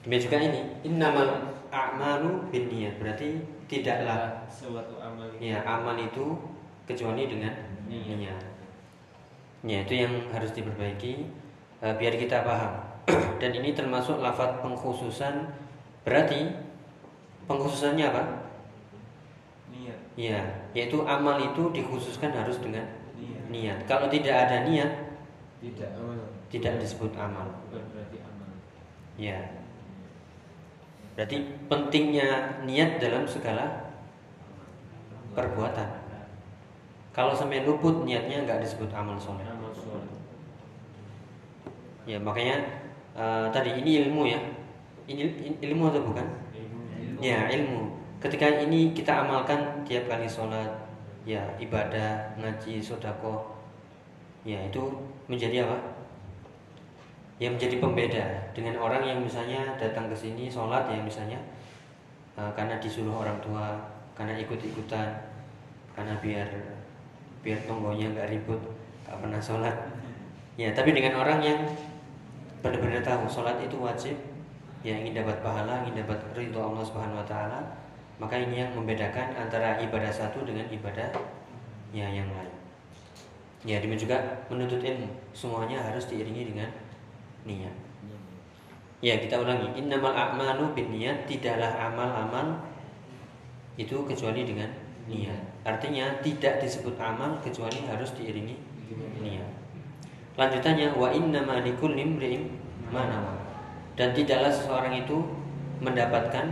[0.06, 1.28] Demikian juga ini innamal
[1.74, 6.34] a'malu binniyat berarti tidaklah suatu amal ya amal itu
[6.90, 7.54] kecuali dengan
[7.86, 8.42] niat.
[9.60, 11.12] Ya itu yang harus diperbaiki
[11.84, 12.74] eh, biar kita paham.
[13.40, 15.48] Dan ini termasuk lafaz pengkhususan
[16.04, 16.50] berarti
[17.44, 18.22] pengkhususannya apa?
[19.70, 20.40] niat Ya,
[20.74, 23.78] yaitu amal itu dikhususkan harus dengan niat niat.
[23.84, 24.90] Kalau tidak ada niat
[25.60, 26.16] tidak amal
[26.50, 27.46] tidak disebut amal.
[27.70, 28.48] berarti amal
[29.20, 29.36] Ya.
[31.12, 31.36] Berarti
[31.68, 33.92] pentingnya niat dalam segala
[35.36, 35.99] perbuatan.
[37.10, 39.42] Kalau sampai luput niatnya nggak disebut amal soleh.
[39.42, 40.06] amal soleh
[42.06, 42.62] Ya makanya
[43.18, 44.38] eh, tadi ini ilmu ya.
[45.10, 46.26] Ini il- ilmu atau bukan?
[46.54, 47.90] ilmu Ya ilmu.
[48.22, 50.68] Ketika ini kita amalkan tiap kali sholat,
[51.26, 53.58] ya ibadah, ngaji, sodako,
[54.44, 54.80] ya itu
[55.26, 55.76] menjadi apa?
[57.40, 61.40] Ya menjadi pembeda dengan orang yang misalnya datang ke sini sholat ya misalnya
[62.38, 63.76] eh, karena disuruh orang tua,
[64.14, 65.08] karena ikut-ikutan,
[65.96, 66.48] karena biar
[67.40, 68.60] biar tonggonya nggak ribut,
[69.06, 69.76] nggak pernah sholat.
[70.60, 71.60] Ya tapi dengan orang yang
[72.60, 74.16] benar-benar tahu sholat itu wajib,
[74.84, 77.60] yang ingin dapat pahala, ingin dapat ridho Allah Subhanahu Wa Taala,
[78.20, 81.08] maka ini yang membedakan antara ibadah satu dengan ibadah
[81.90, 82.54] ya yang lain.
[83.60, 84.16] Ya demikian juga
[84.48, 86.68] menuntut ilmu, semuanya harus diiringi dengan
[87.44, 87.76] niat.
[89.00, 92.60] Ya kita ulangi, innamal a'malu binniyat, tidaklah amal-amal
[93.80, 94.68] itu kecuali dengan
[95.08, 95.40] niat.
[95.60, 98.56] Artinya tidak disebut amal kecuali harus diiringi
[99.20, 99.50] niat.
[100.40, 102.48] Lanjutannya wa innama likulli imri'in
[102.88, 103.36] ma nawa.
[103.92, 105.20] Dan tidaklah seseorang itu
[105.84, 106.48] mendapatkan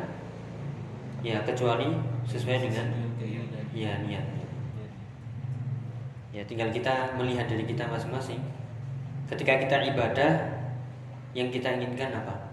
[1.24, 1.88] ya kecuali
[2.28, 2.86] sesuai dengan
[3.72, 4.46] ya niatnya.
[6.28, 8.44] Ya tinggal kita melihat dari kita masing-masing.
[9.32, 10.32] Ketika kita ibadah
[11.32, 12.52] yang kita inginkan apa?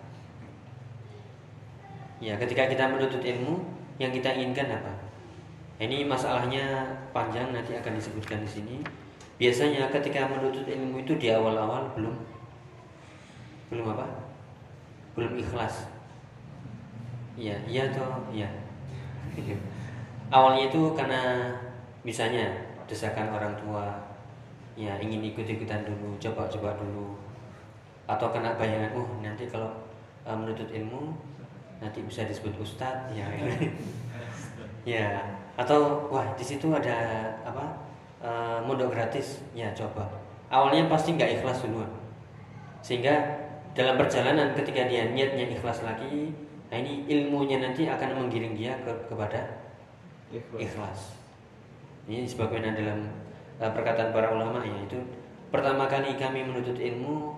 [2.23, 3.59] Ya ketika kita menuntut ilmu
[3.99, 5.04] yang kita inginkan apa?
[5.75, 8.75] Ini masalahnya panjang nanti akan disebutkan di sini.
[9.35, 12.15] Biasanya ketika menuntut ilmu itu di awal-awal belum
[13.67, 14.07] belum apa?
[15.19, 15.91] Belum ikhlas.
[17.35, 18.47] Iya, iya toh, iya.
[20.35, 21.51] Awalnya itu karena
[22.07, 22.47] misalnya
[22.87, 23.91] desakan orang tua,
[24.79, 27.19] ya ingin ikut-ikutan dulu, coba-coba dulu,
[28.07, 29.67] atau kena bayangan, oh nanti kalau
[30.23, 31.11] eh, menuntut ilmu
[31.83, 33.27] nanti bisa disebut ustadz, ya,
[34.95, 36.95] ya, atau wah di situ ada
[37.47, 37.65] apa
[38.23, 40.07] eh, mondok gratis, ya coba.
[40.51, 41.89] Awalnya pasti nggak ikhlas duluan,
[42.85, 43.15] sehingga
[43.75, 46.31] dalam perjalanan ketika dia niatnya ikhlas lagi,
[46.71, 49.65] nah ini ilmunya nanti akan menggiring dia ke, kepada
[50.55, 51.19] ikhlas.
[52.05, 52.99] Ini sebagaimana dalam
[53.59, 55.01] uh, perkataan para ulama yaitu
[55.49, 57.33] pertama kali kami menuntut ilmu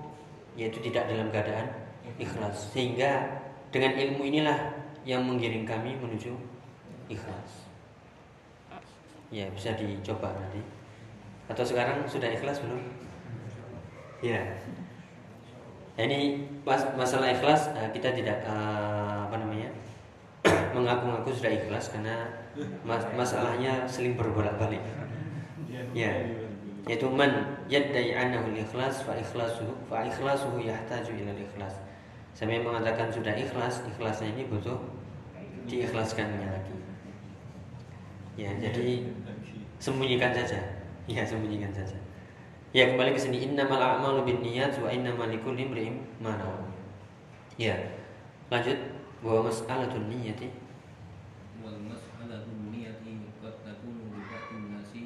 [0.59, 1.69] yaitu tidak dalam keadaan
[2.17, 4.57] ikhlas sehingga dengan ilmu inilah
[5.07, 6.35] yang menggiring kami menuju
[7.07, 7.66] ikhlas.
[9.27, 10.63] Ya bisa dicoba nanti.
[11.51, 12.79] Atau sekarang sudah ikhlas belum?
[14.23, 14.43] Ya.
[15.97, 19.73] Ini mas- masalah ikhlas uh, kita tidak uh, apa namanya
[20.75, 22.29] mengaku-ngaku sudah ikhlas karena
[22.85, 24.81] mas- masalahnya seling berbolak-balik.
[25.91, 26.13] Ya.
[26.87, 31.75] Yaitu man yaddai annahu ikhlas fa ikhlasuhu fa ikhlasuhu yahtaju ila ikhlas.
[32.37, 34.77] Sampai mengatakan sudah ikhlas, ikhlasnya ini butuh
[35.65, 36.76] diikhlaskannya lagi.
[38.37, 39.09] Ya, jadi
[39.81, 40.61] sembunyikan saja.
[41.09, 41.97] Ya, sembunyikan saja.
[42.75, 46.69] Ya, kembali ke sini innamal a'malu binniyat wa innamal likulli imri'in ma nawa.
[47.57, 47.73] Ya.
[48.53, 48.77] Lanjut
[49.25, 50.53] bahwa mas'alatun niyyati
[51.65, 55.03] wal mas'alatu niyati qad takunu li ba'dhin nasi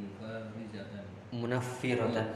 [0.00, 2.26] mufarizatan munaffiratan.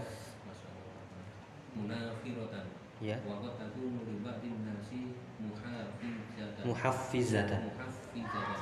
[1.75, 2.65] munafiratan
[3.03, 3.17] Ya.
[3.27, 5.01] wa qad takunu li ba'dhin nasi
[5.45, 6.63] Muhaffizatan.
[6.65, 7.63] muhafizatan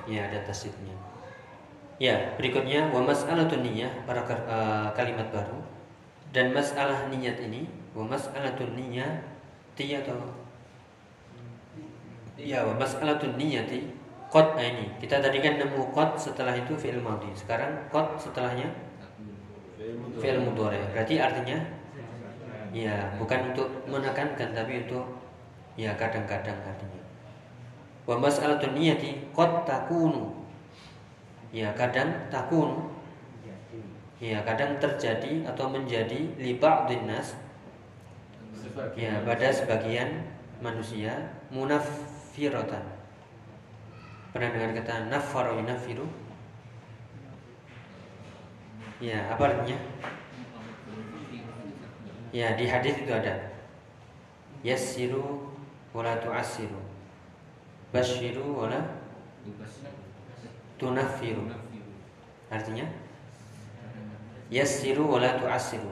[0.08, 0.96] Ya, ada tasydidnya.
[2.00, 5.60] Ya, berikutnya wa mas'alatun niyyah para eh, kalimat baru
[6.32, 9.20] dan masalah niat ini wa mas'alatun niyyah
[9.76, 10.16] ti atau
[12.42, 13.86] Ya, wa mas'alatun niyati
[14.32, 14.88] qad nah ini.
[14.98, 17.28] Kita tadi kan nemu qad setelah itu fi'il madhi.
[17.36, 18.72] Sekarang qad setelahnya
[20.16, 20.80] fi'il mudhari.
[20.90, 21.60] Berarti artinya
[22.74, 25.04] ya, bukan untuk menekankan tapi untuk
[25.76, 27.02] ya kadang-kadang artinya.
[28.08, 30.41] Wa mas'alatun niyati qad takunu.
[31.52, 32.90] Ya, kadang takunu.
[34.22, 37.36] Ya, kadang terjadi atau menjadi li ba'dhin nas
[38.96, 40.24] ya pada sebagian
[40.62, 41.12] manusia
[41.52, 42.84] munafiratan.
[44.32, 46.08] Pernah dengar kata nafaro yunafiru
[49.02, 49.76] ya apa artinya?
[52.32, 53.52] Ya di hadis itu ada.
[54.64, 55.52] Yassiru
[55.92, 56.80] wala tu'assiru.
[57.92, 58.80] Basyiru wala
[60.82, 61.46] tunafiru
[62.50, 62.84] artinya
[64.52, 65.88] yassiru wala tu'assiru.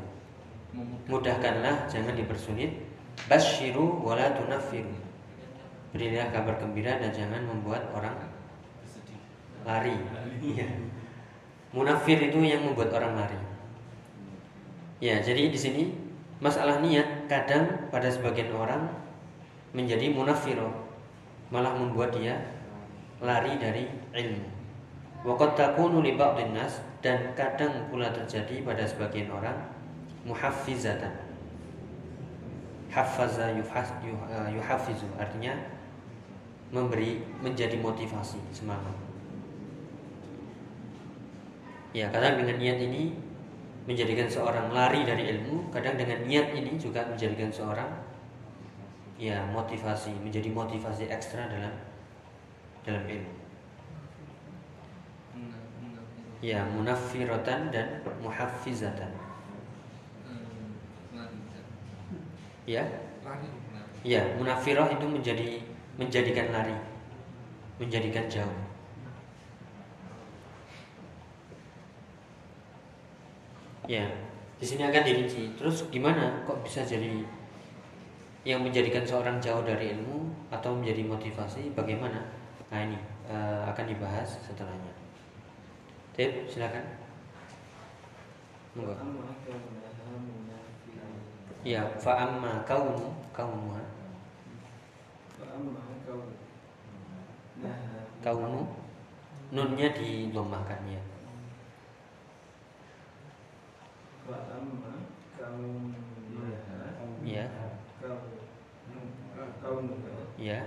[1.07, 2.91] Mudahkanlah jangan dipersulit.
[3.27, 4.93] Basyiru wala tunafiru
[5.91, 8.15] berilah kabar gembira dan jangan membuat orang
[9.67, 9.97] lari.
[10.41, 10.69] Iya.
[11.71, 13.39] munafir itu yang membuat orang lari.
[14.99, 15.83] Ya jadi di sini
[16.43, 18.91] masalah niat kadang pada sebagian orang
[19.71, 20.71] menjadi munafiro
[21.51, 22.39] malah membuat dia
[23.23, 24.60] lari dari ilmu
[25.21, 29.57] Waqad takunu li ba'dhin nas dan kadang pula terjadi pada sebagian orang
[30.25, 31.13] muhaffizatan.
[32.89, 35.55] Hafaza yuhaz- yuh- eh, yuhafizu artinya
[36.73, 38.97] memberi menjadi motivasi semangat.
[41.93, 43.13] Ya kadang dengan niat ini
[43.85, 47.91] menjadikan seorang lari dari ilmu kadang dengan niat ini juga menjadikan seorang
[49.19, 51.75] ya motivasi menjadi motivasi ekstra dalam
[52.87, 53.40] dalam ilmu
[56.41, 59.13] ya munafirotan dan muhafizatan
[62.65, 62.85] ya?
[63.21, 63.49] lari
[64.01, 65.61] ya munafiroh itu menjadi
[66.01, 66.77] menjadikan lari
[67.81, 68.61] menjadikan jauh.
[73.89, 74.05] Ya
[74.61, 75.57] di sini akan dirinci.
[75.57, 76.45] Terus gimana?
[76.45, 77.25] Kok bisa jadi
[78.45, 81.73] yang menjadikan seorang jauh dari ilmu atau menjadi motivasi?
[81.73, 82.21] Bagaimana?
[82.69, 85.00] Nah ini eh, akan dibahas setelahnya
[86.21, 86.85] Tip, silakan.
[88.77, 88.93] Monggo.
[91.65, 93.81] Ya, fa'amma kaunu kaunuha
[98.21, 98.69] kaunu
[99.49, 101.01] nunnya didomahkan ya.
[107.25, 107.45] Ya,
[110.37, 110.61] ya.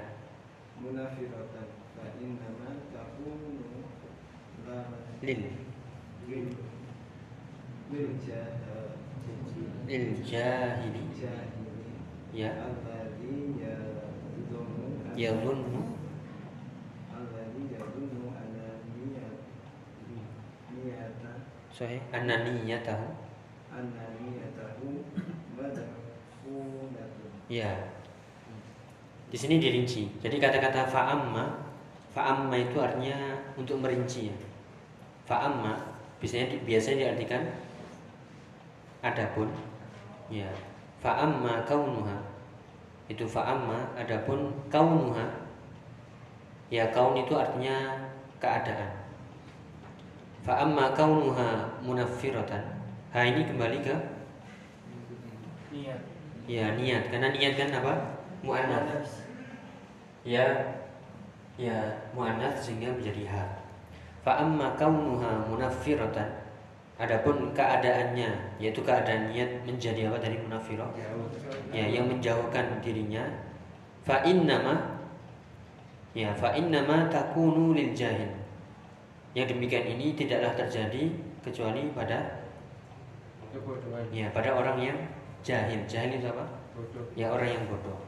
[0.82, 1.68] munafiratan.
[1.94, 3.72] Fa innama takunu
[5.23, 5.41] Lil
[6.27, 6.47] lil
[7.93, 8.89] lil jahil
[9.88, 11.93] lil jahili jahili
[12.33, 15.83] ya alladhi yadhunnu yadhunnu
[21.73, 23.07] sahih annaniyatahu
[23.73, 25.01] anna niyatahu
[25.57, 27.71] madfulatun ya.
[29.33, 30.21] Di sini dirinci.
[30.21, 31.65] Jadi kata-kata fa'amma
[32.13, 34.38] fa'amma itu artinya untuk merinci ya.
[35.23, 35.79] Fa'amma
[36.19, 37.43] biasanya biasanya diartikan
[39.03, 39.47] adapun
[40.27, 40.47] ya.
[40.99, 42.15] Fa'amma kaunuha
[43.12, 45.27] itu fa'amma adapun kaunuha
[46.71, 48.07] ya kaun itu artinya
[48.39, 48.91] keadaan.
[50.43, 52.63] Fa'amma kaunuha munaffiratan.
[53.13, 53.95] Ha ini kembali ke
[55.69, 56.01] niat
[56.49, 57.93] ya niat karena niat kan apa?
[58.43, 59.23] Muannats.
[60.27, 60.43] Ya
[61.55, 63.62] ya muannats sehingga menjadi ha.
[64.23, 66.43] Fa amma kaunuha munaffiratan.
[66.95, 70.88] Adapun keadaannya yaitu keadaan niat menjadi apa dari munafirah
[71.73, 73.19] ya yang menjauhkan dirinya.
[74.07, 75.03] Fa innama
[76.15, 78.31] ya fa innama takunu lil jahil.
[79.36, 81.12] Yang demikian ini tidaklah terjadi
[81.43, 82.47] kecuali pada
[84.13, 84.99] ya pada orang yang
[85.43, 85.83] jahil.
[85.89, 86.45] Jahil itu apa?
[87.19, 87.99] Ya orang yang bodoh.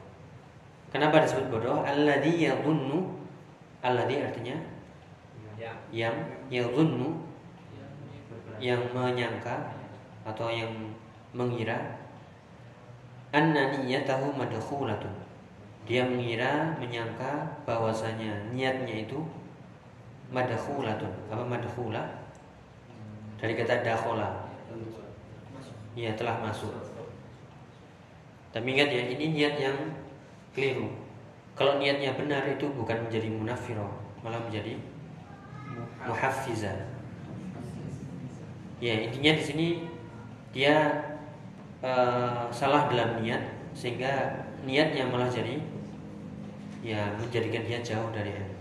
[0.93, 1.83] Kenapa disebut bodoh?
[1.83, 3.03] Alladhi yadhunnu
[3.83, 4.55] alladhi artinya
[5.91, 6.15] yang
[6.49, 7.21] yadhunnu
[8.61, 9.75] yang menyangka
[10.23, 10.71] atau yang
[11.35, 11.99] mengira
[13.35, 15.11] anna niyatahu madkhulatun.
[15.85, 19.21] Dia mengira menyangka bahwasanya niatnya itu
[20.31, 21.11] madkhulatun.
[21.29, 22.03] Apa madkhula?
[23.37, 24.47] Dari kata dakhala
[25.93, 26.71] ya telah masuk.
[28.55, 29.77] Tapi ingat ya ini niat yang
[30.55, 30.87] keliru.
[31.55, 34.73] Kalau niatnya benar itu bukan menjadi munafiro malah menjadi
[36.07, 36.85] muhafizah
[38.79, 39.67] ya intinya di sini
[40.55, 41.03] dia
[41.83, 43.41] eh, salah dalam niat
[43.75, 45.59] sehingga niatnya malah jadi
[46.85, 48.55] ya menjadikan dia jauh dari ilmu.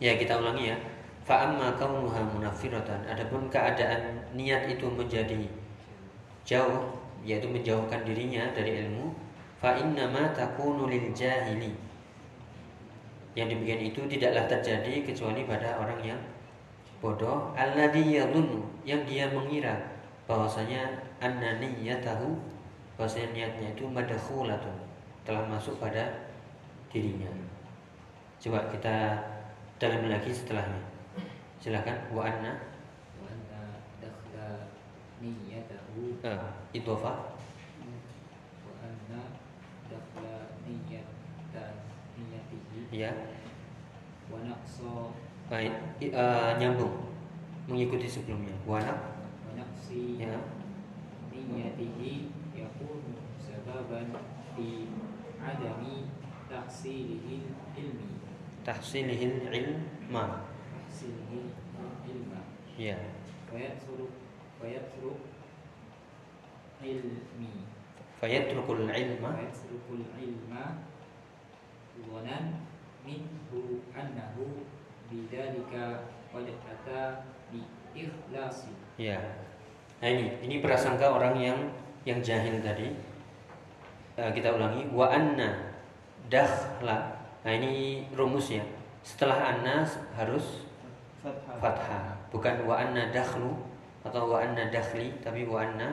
[0.00, 0.76] Ya kita ulangi ya.
[1.24, 1.72] Fa amma.
[1.72, 5.48] Adapun keadaan niat itu menjadi
[6.44, 9.08] jauh yaitu menjauhkan dirinya dari ilmu
[9.56, 10.84] fa innama takunu
[11.16, 11.72] jahili
[13.34, 16.20] yang demikian itu tidaklah terjadi kecuali pada orang yang
[17.02, 17.50] bodoh.
[17.58, 19.74] Alladhi yadhunnu yang dia mengira
[20.30, 22.38] bahwasanya annaniyatahu
[22.94, 24.74] bahwasanya niatnya itu madkhulatun
[25.26, 26.30] telah masuk pada
[26.94, 27.26] dirinya.
[28.38, 29.18] Coba kita
[29.82, 30.78] dalam lagi setelahnya.
[31.58, 31.96] Silakan.
[32.14, 32.54] wa anna
[33.18, 34.70] wa anna dakhla
[35.18, 37.33] niyatahu uh, ah.
[42.94, 43.10] ya
[44.30, 45.10] wanakso
[45.50, 45.74] baik.
[46.14, 47.10] Uh, nyambung.
[47.66, 48.54] Mengikuti sebelumnya.
[48.68, 49.18] Wanak?
[49.50, 50.38] Wanaksi ya.
[51.34, 54.14] Niyatihi yakunu sababan
[54.54, 54.88] fi
[55.42, 56.06] adami
[56.46, 58.10] tahsilihil ilmi.
[58.62, 60.46] Tahsilihil ilma.
[60.70, 61.50] Tahsilihil
[62.06, 62.40] ilma.
[62.78, 62.96] Ya.
[63.50, 64.12] Fayatruk
[64.62, 65.18] suruh
[66.80, 67.52] ilmi.
[68.22, 69.30] Fayatrukul ilma.
[69.34, 70.64] Fayatrukul ilma.
[72.10, 72.73] Wanan
[73.04, 74.64] minhu annahu
[75.12, 77.62] bidzalika qad ata bi
[77.92, 78.72] ikhlasi.
[78.96, 79.20] Ya.
[80.00, 81.58] Nah ini ini prasangka orang yang
[82.08, 82.90] yang jahil tadi.
[84.16, 85.76] Uh, kita ulangi wa anna
[86.32, 87.20] dakhla.
[87.44, 88.64] Nah ini rumus ya.
[89.04, 89.84] Setelah anna
[90.16, 90.64] harus
[91.20, 91.60] fathah.
[91.60, 92.04] fathah.
[92.32, 93.52] Bukan wa anna dakhlu
[94.02, 95.92] atau wa anna dakhli tapi wa anna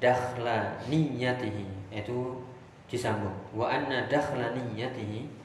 [0.00, 1.92] dakhla niyatihi.
[1.92, 2.42] Itu
[2.88, 5.37] disambung wa anna dakhla niyatihi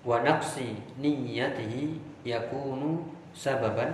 [0.00, 3.04] wa naqsi niyatihi yakunu
[3.36, 3.92] sababan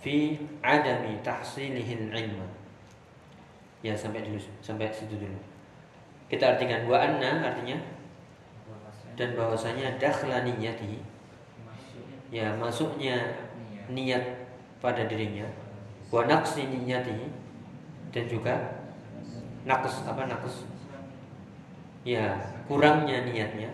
[0.00, 2.46] fi adami tahsilihil ilma.
[3.80, 5.38] Ya sampai dulu sampai situ dulu.
[6.30, 7.76] Kita artikan wa anna artinya
[9.18, 11.02] dan bahwasanya dakhla niyatihi
[12.30, 13.34] ya masuknya
[13.90, 14.22] niat
[14.78, 15.44] pada dirinya
[16.14, 17.26] wa naqsi niyatihi
[18.14, 18.54] dan juga
[19.66, 20.64] naqs apa naqs?
[22.06, 23.68] Ya kurangnya niatnya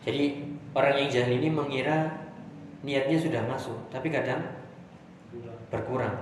[0.00, 0.24] jadi
[0.72, 2.08] orang yang jahil ini mengira
[2.80, 4.40] niatnya sudah masuk tapi kadang
[5.68, 6.16] berkurang.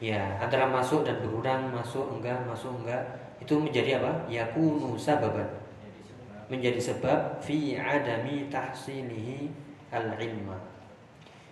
[0.00, 3.00] Ya antara masuk dan berkurang masuk enggak masuk enggak
[3.40, 4.28] itu menjadi apa?
[4.28, 5.48] Yakunu sababan.
[6.50, 9.48] Menjadi sebab fi adami tahsilihi
[9.94, 10.70] al ilma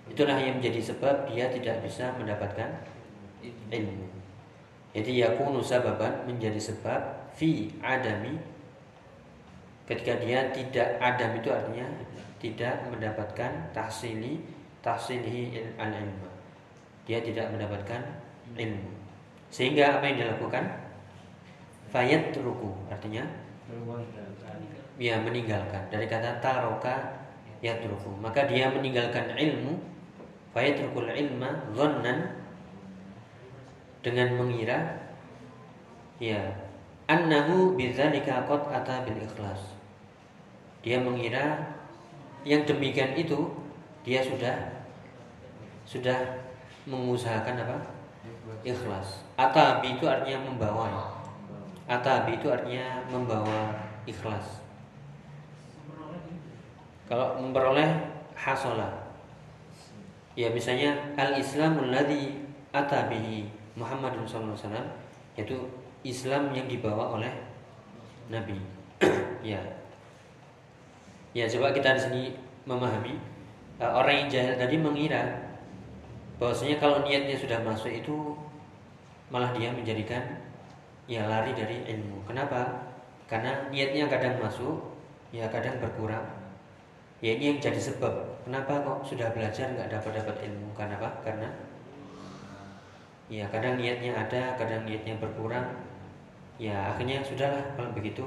[0.08, 2.80] itulah yang menjadi sebab dia tidak bisa mendapatkan
[3.68, 4.08] ilmu.
[4.96, 8.40] Jadi yakunu sababan menjadi sebab fi adami
[9.88, 11.88] ketika dia tidak adam itu artinya
[12.36, 14.44] tidak mendapatkan tahsili
[14.84, 16.28] tahsilihi al ilma
[17.08, 18.04] dia tidak mendapatkan
[18.52, 18.92] ilmu.
[19.48, 20.64] Sehingga apa yang dilakukan?
[21.88, 23.24] Fayat ruku artinya
[25.00, 25.88] ya meninggalkan.
[25.88, 27.24] Dari kata taroka
[27.64, 28.12] yatruku.
[28.20, 29.80] Maka dia meninggalkan ilmu
[30.52, 32.28] fayatrukul ilma dhannan
[34.04, 35.00] dengan mengira
[36.20, 36.44] ya
[37.08, 39.77] annahu bidzalika qad ata bil ikhlas
[40.82, 41.74] dia mengira
[42.46, 43.50] yang demikian itu
[44.06, 44.78] dia sudah
[45.88, 46.16] sudah
[46.88, 47.76] mengusahakan apa?
[48.64, 49.24] Ikhlas.
[49.36, 51.12] Atabi itu artinya membawa.
[51.88, 54.64] Atabi itu artinya membawa ikhlas.
[57.08, 57.88] Kalau memperoleh
[58.36, 59.08] hasolah
[60.38, 62.36] ya misalnya al islamul ladzi
[62.70, 64.88] atabihi Muhammadun sallallahu alaihi wasallam
[65.34, 65.56] yaitu
[66.06, 67.32] Islam yang dibawa oleh
[68.30, 68.60] Nabi.
[69.38, 69.62] Ya
[71.36, 72.22] ya coba kita di sini
[72.64, 73.16] memahami
[73.80, 75.22] uh, orang yang jahil tadi mengira
[76.38, 78.36] bahwasanya kalau niatnya sudah masuk itu
[79.28, 80.22] malah dia menjadikan
[81.08, 82.22] ya lari dari ilmu.
[82.28, 82.88] Kenapa?
[83.28, 84.76] Karena niatnya kadang masuk,
[85.32, 86.24] ya kadang berkurang.
[87.18, 88.44] Ya ini yang jadi sebab.
[88.46, 90.70] Kenapa kok sudah belajar nggak dapat dapat ilmu?
[90.72, 91.10] Karena apa?
[91.26, 91.48] Karena
[93.28, 95.66] ya kadang niatnya ada, kadang niatnya berkurang.
[96.56, 98.24] Ya akhirnya sudahlah kalau begitu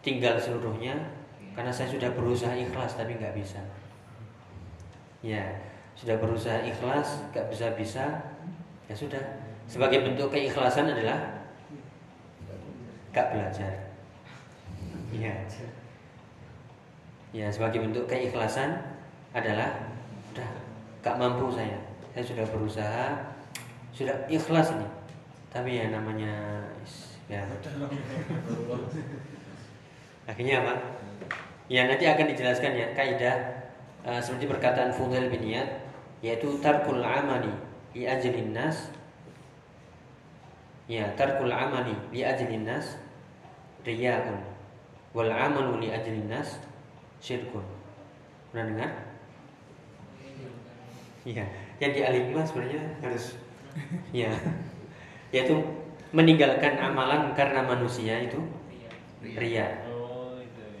[0.00, 0.94] tinggal seluruhnya
[1.58, 3.58] karena saya sudah berusaha ikhlas tapi nggak bisa.
[5.26, 5.42] Ya
[5.98, 8.04] sudah berusaha ikhlas nggak bisa bisa
[8.86, 9.18] ya sudah.
[9.66, 11.42] Sebagai bentuk keikhlasan adalah
[13.10, 13.90] gak belajar.
[15.10, 15.34] Ya
[17.34, 18.78] ya sebagai bentuk keikhlasan
[19.34, 19.82] adalah
[20.30, 20.50] udah
[21.02, 21.82] gak mampu saya.
[22.14, 23.06] Saya sudah berusaha
[23.90, 24.90] sudah ikhlas nih
[25.50, 26.62] tapi ya namanya
[27.26, 27.42] ya.
[30.30, 30.97] Akhirnya apa
[31.68, 33.36] ya nanti akan dijelaskan ya kaidah
[34.04, 35.68] uh, seperti perkataan Fudail bin Iyad
[36.24, 37.52] yaitu tarkul amali
[37.94, 38.90] li ajlin nas
[40.88, 42.96] ya tarkul amali li ajlin nas
[43.84, 44.40] riyaun
[45.12, 46.58] wal amalu li ajlin nas
[47.18, 47.64] syirkun.
[48.50, 48.90] Pernah dengar?
[51.28, 51.44] Iya,
[51.76, 53.36] yang di alimah sebenarnya harus
[54.16, 54.32] ya
[55.28, 55.60] yaitu
[56.08, 58.40] meninggalkan amalan karena manusia itu
[59.20, 59.68] ria.
[59.68, 59.87] Itu.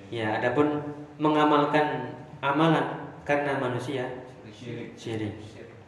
[0.08, 0.80] Ya, adapun
[1.20, 4.08] mengamalkan amalan karena manusia
[4.48, 4.96] Syirik.
[4.96, 5.34] syirik.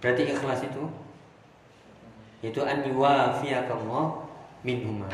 [0.01, 0.83] Berarti ikhlas itu
[2.41, 4.25] yaitu an yuwafiyakallah
[4.65, 5.09] minhuma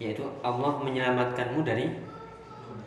[0.00, 1.92] yaitu Allah menyelamatkanmu dari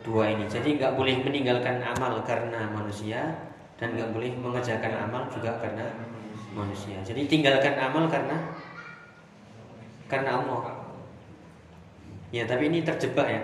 [0.02, 0.44] dua ini.
[0.50, 3.38] Jadi nggak boleh meninggalkan amal karena manusia
[3.78, 5.86] dan nggak boleh mengerjakan amal juga karena
[6.52, 6.98] manusia.
[7.06, 8.36] Jadi tinggalkan amal karena
[10.10, 10.62] karena Allah.
[12.34, 13.42] Ya tapi ini terjebak ya.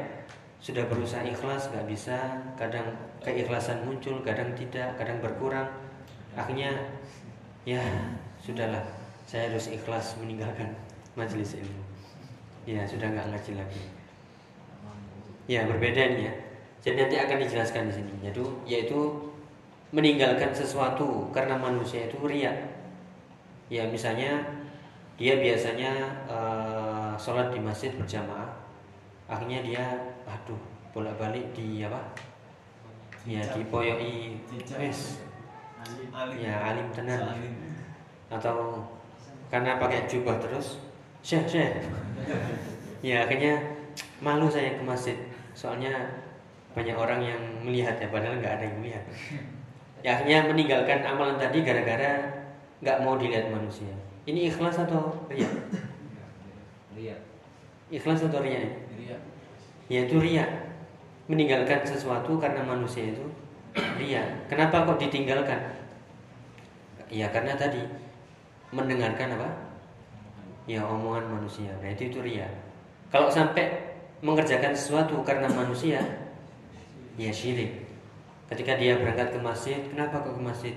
[0.61, 2.17] Sudah berusaha ikhlas nggak bisa.
[2.61, 2.93] Kadang
[3.25, 5.69] keikhlasan muncul, kadang tidak, kadang berkurang.
[6.37, 6.77] Akhirnya
[7.65, 7.81] ya
[8.45, 8.85] sudahlah.
[9.25, 10.77] Saya harus ikhlas meninggalkan
[11.19, 11.83] majelis ilmu.
[12.69, 13.83] Ya sudah nggak ngaji lagi.
[15.49, 16.35] Ya berbeda nih ya.
[16.81, 18.13] Jadi nanti akan dijelaskan di sini.
[18.21, 19.01] Yaitu yaitu
[19.91, 22.55] meninggalkan sesuatu karena manusia itu riak.
[23.73, 24.61] Ya misalnya
[25.21, 25.93] dia biasanya
[26.31, 28.49] eh, sholat di masjid berjamaah,
[29.29, 29.85] akhirnya dia,
[30.31, 30.61] aduh
[30.95, 32.15] bolak balik di apa?
[33.27, 34.41] Ya di poyoi
[34.81, 35.21] wes,
[36.41, 37.21] ya alim tenan
[38.33, 38.87] atau
[39.53, 40.81] karena pakai jubah terus,
[41.21, 41.85] syekh syekh.
[43.05, 43.61] Ya akhirnya
[44.25, 45.21] malu saya ke masjid,
[45.53, 46.23] soalnya
[46.73, 49.05] banyak orang yang melihat ya, padahal nggak ada yang melihat.
[50.01, 52.25] Ya akhirnya meninggalkan amalan tadi gara-gara
[52.81, 53.93] nggak mau dilihat manusia.
[54.25, 55.51] Ini ikhlas atau ria?
[57.93, 58.65] Ikhlas atau ria?
[58.97, 59.19] Iya.
[59.91, 60.47] Yaitu ria.
[61.27, 63.27] Meninggalkan sesuatu karena manusia itu
[63.99, 64.23] ria.
[64.47, 65.59] Kenapa kok ditinggalkan?
[67.11, 67.83] Ya karena tadi
[68.71, 69.51] mendengarkan apa?
[70.71, 71.75] Ya omongan manusia.
[71.83, 72.47] Nah itu itu ria.
[73.11, 73.91] Kalau sampai
[74.23, 75.99] mengerjakan sesuatu karena manusia,
[77.19, 77.91] ya syirik.
[78.47, 80.75] Ketika dia berangkat ke masjid, kenapa kok ke masjid?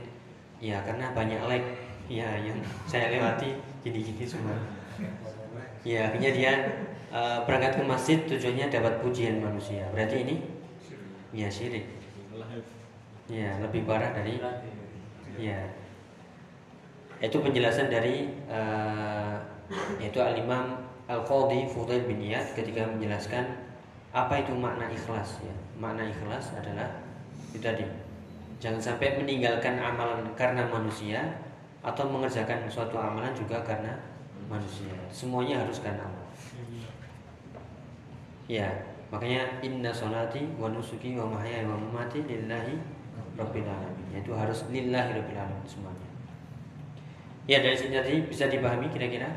[0.57, 1.67] Ya karena banyak like
[2.09, 2.57] ya yang
[2.89, 4.57] saya lewati gini-gini semua.
[5.83, 6.51] Ya akhirnya dia
[7.13, 9.85] eh, berangkat ke masjid tujuannya dapat pujian manusia.
[9.93, 10.35] Berarti ini
[11.31, 11.85] ya syirik.
[13.29, 14.41] Ya lebih parah dari
[15.37, 15.57] ya
[17.23, 19.35] itu penjelasan dari eh,
[20.01, 23.63] yaitu al Imam Al Qadhi Fudail bin Iyad ketika menjelaskan
[24.13, 25.55] apa itu makna ikhlas ya.
[25.77, 26.89] Makna ikhlas adalah
[27.53, 27.85] itu tadi
[28.63, 31.19] jangan sampai meninggalkan amalan karena manusia
[31.83, 33.99] atau mengerjakan suatu amalan juga karena
[34.47, 34.95] manusia.
[35.11, 36.22] Semuanya harus karena Allah.
[38.47, 38.67] Ya,
[39.07, 42.75] makanya inna solati wa nusuki wa mahyaya wa mamati lillahi
[43.39, 44.07] rabbil alamin.
[44.11, 46.09] Itu harus lillahi rabbil alamin semuanya.
[47.47, 49.27] Ya dari sini tadi bisa dipahami kira-kira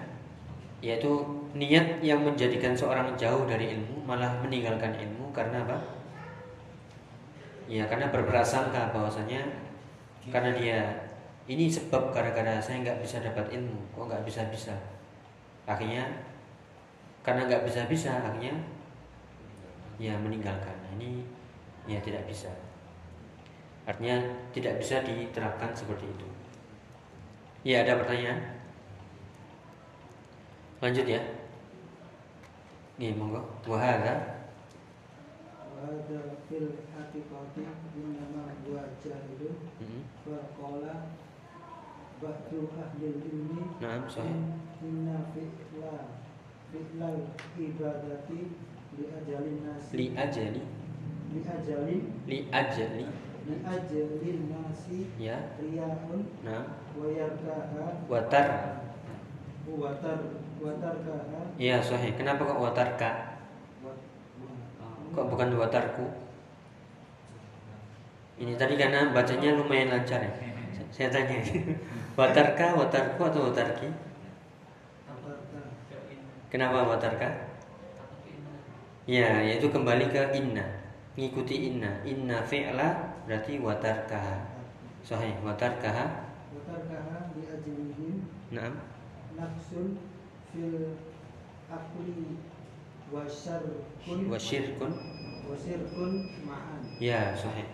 [0.84, 1.08] yaitu
[1.56, 5.78] niat yang menjadikan seorang jauh dari ilmu malah meninggalkan ilmu karena apa?
[7.66, 9.42] Ya karena berprasangka bahwasanya
[10.30, 10.78] karena dia
[11.46, 14.74] ini sebab gara-gara saya nggak bisa dapat ilmu kok nggak bisa bisa
[15.66, 16.02] akhirnya
[17.22, 18.54] karena nggak bisa bisa akhirnya
[19.96, 20.76] ya meninggalkan.
[20.82, 21.24] Nah, ini
[21.88, 22.50] ya tidak bisa.
[23.86, 24.18] Artinya
[24.50, 26.28] tidak bisa diterapkan seperti itu.
[27.62, 28.60] Ya ada pertanyaan?
[30.82, 31.22] Lanjut ya.
[32.96, 33.42] Ini monggo.
[33.66, 34.36] Wahada
[35.86, 37.62] wahada fil hakikati
[37.94, 39.56] innama huwa jahilun.
[39.78, 40.02] Mm-hmm.
[40.02, 41.14] Itu berkola
[42.18, 44.56] batu ahli ini nah sahih.
[44.82, 46.08] Inna fi'la
[47.54, 48.40] ibadati
[48.96, 49.52] li ajali
[49.92, 50.62] li ajali
[52.28, 53.04] li ajali
[53.46, 54.98] li ajali nasi.
[55.20, 55.38] Ya.
[55.60, 56.20] Riyahun.
[56.42, 56.64] Nah
[56.98, 58.08] wayarkaha.
[58.10, 58.46] Watar.
[59.68, 60.18] Watar.
[60.58, 61.40] Watarkaha.
[61.60, 62.16] Iya sahih.
[62.16, 63.10] Kenapa kok watarka?
[64.82, 66.06] Ah, kok bukan watarku?
[68.36, 70.32] Ini tadi karena bacanya lumayan lancar ya.
[70.92, 71.40] Saya tanya.
[72.18, 73.92] Watarka watarku atau watarki?
[76.48, 77.55] Kenapa watarka?
[79.06, 80.66] Ya, yaitu kembali ke inna.
[81.14, 82.02] Ngikuti inna.
[82.02, 84.42] Inna fi'la berarti watarkaha.
[85.06, 86.26] Sahih, watarkaha.
[86.50, 88.26] Watarkaha di ajlihim.
[88.50, 88.74] Naam.
[89.38, 90.02] Nafsun
[90.50, 90.98] fil
[91.70, 92.34] akli
[93.14, 94.26] wa syirkun.
[94.26, 94.92] Wa syirkun.
[95.46, 96.82] Wa syirkun ma'an.
[96.98, 97.70] Ya, sahih.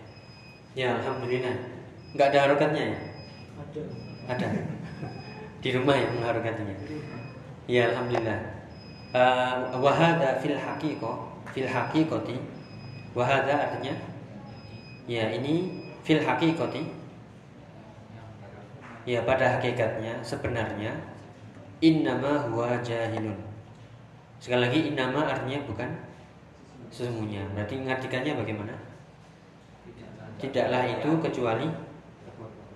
[0.77, 1.57] Ya, alhamdulillah.
[2.13, 2.99] Enggak ada harokatnya ya?
[3.57, 3.83] Ada.
[4.37, 4.47] Ada.
[5.65, 6.77] Di rumah ya mengharokatnya.
[7.65, 8.62] Ya, alhamdulillah
[9.13, 11.17] uh, wahada fil haqiqah
[11.53, 12.35] fil haqiqati
[13.13, 13.93] wahada artinya
[15.07, 16.83] ya ini fil haqiqati
[19.07, 20.91] ya pada hakikatnya sebenarnya
[21.79, 23.37] innama huwa jahilun
[24.41, 26.13] sekali lagi innama artinya bukan
[26.93, 27.41] sesungguhnya.
[27.57, 28.75] Berarti mengartikannya bagaimana?
[29.89, 31.67] Tidaklah, Tidaklah itu kecuali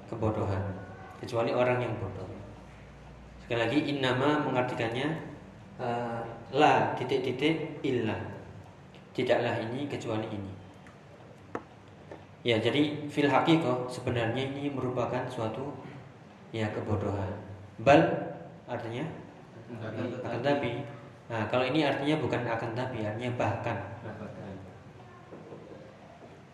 [0.10, 0.64] kebodohan,
[1.22, 2.26] kecuali orang yang bodoh.
[3.46, 5.37] Sekali lagi innama mengartikannya
[5.82, 6.22] eh,
[6.54, 8.18] la titik-titik illa.
[9.14, 10.54] Tidaklah ini kecuali ini.
[12.46, 15.74] Ya, jadi fil haqiqah sebenarnya ini merupakan suatu
[16.56, 17.34] ya kebodohan.
[17.82, 18.00] Bal
[18.70, 19.04] artinya
[20.24, 20.86] akan tapi.
[21.28, 23.78] Nah, kalau ini artinya bukan akan tapi, artinya bahkan.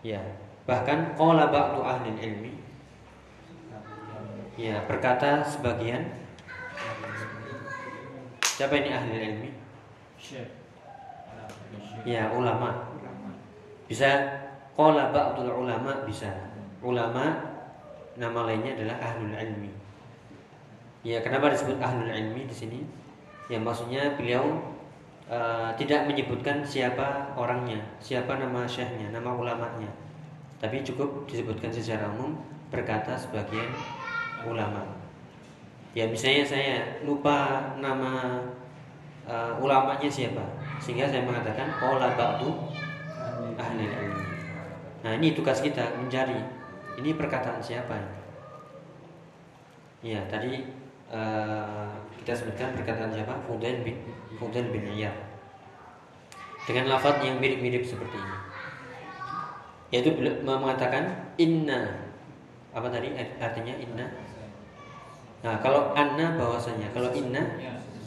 [0.02, 0.20] Ya,
[0.68, 2.54] bahkan qala ba'du ahli ilmi
[4.54, 6.23] Ya, berkata sebagian
[8.54, 9.50] Siapa ini ahli ilmi?
[10.22, 10.46] Syekh.
[12.06, 12.86] Ya, ulama.
[13.90, 14.14] Bisa
[14.78, 16.30] qala ba'dul ulama bisa.
[16.86, 17.34] Ulama
[18.14, 19.74] nama lainnya adalah ahlul ilmi.
[21.02, 22.80] Ya, kenapa disebut ahlul ilmi di sini?
[23.50, 24.62] Ya, maksudnya beliau
[25.26, 29.90] uh, tidak menyebutkan siapa orangnya, siapa nama syekhnya, nama ulamanya.
[30.62, 32.38] Tapi cukup disebutkan secara umum
[32.70, 33.74] berkata sebagian
[34.46, 34.93] ulama.
[35.94, 36.76] Ya misalnya saya
[37.06, 38.42] lupa nama
[39.30, 40.42] uh, ulamanya siapa,
[40.82, 42.50] sehingga saya mengatakan qala ba'du
[43.54, 44.26] ahli ilmi.
[45.06, 46.42] Nah ini tugas kita mencari
[46.98, 47.94] ini perkataan siapa.
[50.02, 50.66] Ya tadi
[51.14, 53.38] uh, kita sebutkan perkataan siapa?
[53.46, 54.02] Fudail bin
[54.42, 55.14] Fudail bin Iyad
[56.66, 58.38] dengan lafaz yang mirip-mirip seperti ini.
[59.94, 60.10] Yaitu
[60.42, 62.10] mengatakan inna.
[62.74, 63.14] Apa tadi?
[63.38, 64.10] Artinya inna
[65.44, 67.44] Nah, kalau anna bahwasanya, kalau inna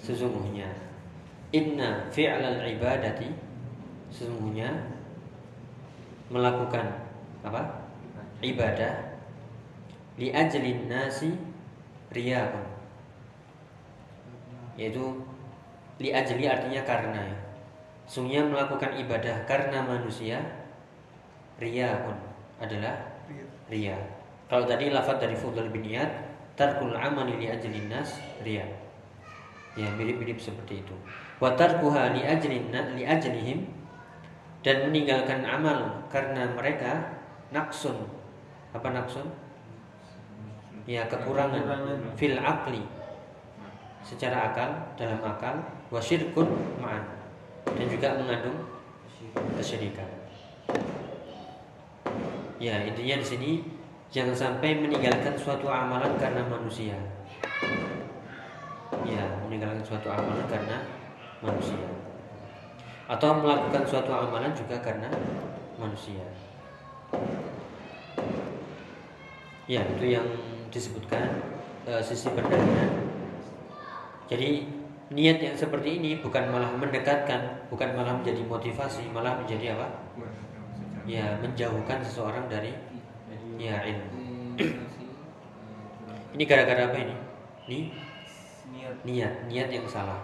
[0.01, 0.73] sesungguhnya
[1.53, 3.29] inna fi'lal ibadati
[4.09, 4.73] sesungguhnya
[6.33, 7.07] melakukan
[7.45, 7.87] apa?
[8.41, 9.17] ibadah
[10.17, 11.33] li ajlin nasi
[12.13, 12.67] riya'un.
[14.77, 15.25] Yaitu
[16.01, 17.39] li ajli artinya karena ya.
[18.09, 20.41] Sesungguhnya melakukan ibadah karena manusia
[21.61, 22.17] riya'un
[22.61, 22.97] adalah
[23.69, 23.97] riya.
[24.47, 26.26] Kalau tadi lafaz dari Fudul bin Iyad
[26.57, 28.65] tarkul amali li ajlin nas riya.
[29.77, 30.97] Ya, mirip-mirip seperti itu.
[31.37, 33.69] Wa tarkuha li ajlin li ajlihim
[34.65, 37.21] dan meninggalkan amal karena mereka
[37.53, 38.09] naksun.
[38.73, 39.29] Apa naksun?
[40.89, 41.63] Ya, kekurangan
[42.17, 42.83] fil akli
[44.07, 45.59] secara akal dalam akal
[45.91, 46.47] wa syirkun
[46.79, 47.03] ma'an
[47.67, 48.55] dan juga mengandung
[49.59, 50.07] kesyirikan.
[52.57, 53.51] Ya, intinya di sini
[54.17, 56.97] Jangan sampai meninggalkan suatu amalan karena manusia.
[59.05, 60.81] Ya, meninggalkan suatu amalan karena
[61.45, 61.85] manusia.
[63.13, 65.13] Atau melakukan suatu amalan juga karena
[65.77, 66.25] manusia.
[69.69, 70.25] Ya, itu yang
[70.73, 71.37] disebutkan
[71.85, 72.97] e, sisi pendalilan.
[74.33, 74.65] Jadi
[75.13, 80.09] niat yang seperti ini bukan malah mendekatkan, bukan malah menjadi motivasi, malah menjadi apa?
[81.05, 82.86] Ya, menjauhkan seseorang dari
[83.57, 84.27] ya ilmu
[86.37, 87.17] ini gara-gara apa ini?
[87.65, 87.81] Ini
[88.77, 88.95] Niat.
[89.09, 89.35] niat.
[89.49, 90.21] Niat yang salah.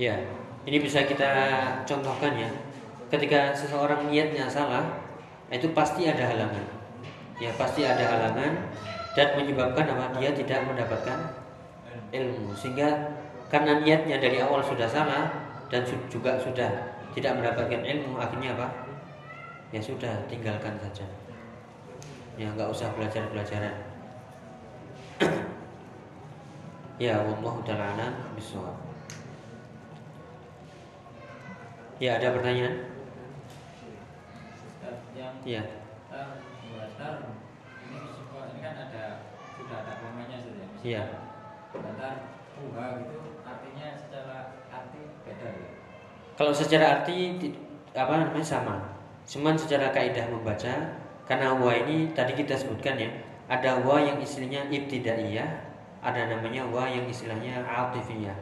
[0.00, 0.16] Ya
[0.64, 1.28] ini bisa kita
[1.84, 2.48] contohkan ya.
[3.12, 5.04] Ketika seseorang niatnya salah
[5.52, 6.64] itu pasti ada halangan.
[7.36, 8.72] Ya pasti ada halangan
[9.12, 10.16] dan menyebabkan apa?
[10.16, 11.36] Dia tidak mendapatkan
[12.08, 12.56] ilmu.
[12.56, 13.20] Sehingga
[13.52, 16.70] karena niatnya dari awal sudah salah dan juga sudah
[17.12, 18.68] tidak mendapatkan ilmu akhirnya apa?
[19.68, 21.04] Ya sudah tinggalkan saja.
[22.38, 23.74] Ya nggak usah belajar pelajaran
[27.02, 28.78] ya wallahu taala bisawab
[31.98, 32.74] ya ada pertanyaan?
[35.18, 35.62] Yang ya.
[36.94, 37.14] tar
[37.82, 39.04] ini kan ada
[39.58, 39.92] sudah ada
[40.86, 41.02] Iya.
[41.74, 43.16] tar gitu.
[43.46, 44.36] Artinya secara
[44.70, 45.70] arti beda ya?
[46.38, 47.56] Kalau secara arti ti-
[47.94, 48.76] apa namanya sama.
[49.28, 50.72] Cuman secara kaidah membaca
[51.28, 53.10] karena wa ini tadi kita sebutkan ya
[53.48, 55.48] ada wa yang istilahnya ibtidaiyah
[56.00, 58.32] ada namanya wa yang istilahnya atifiyah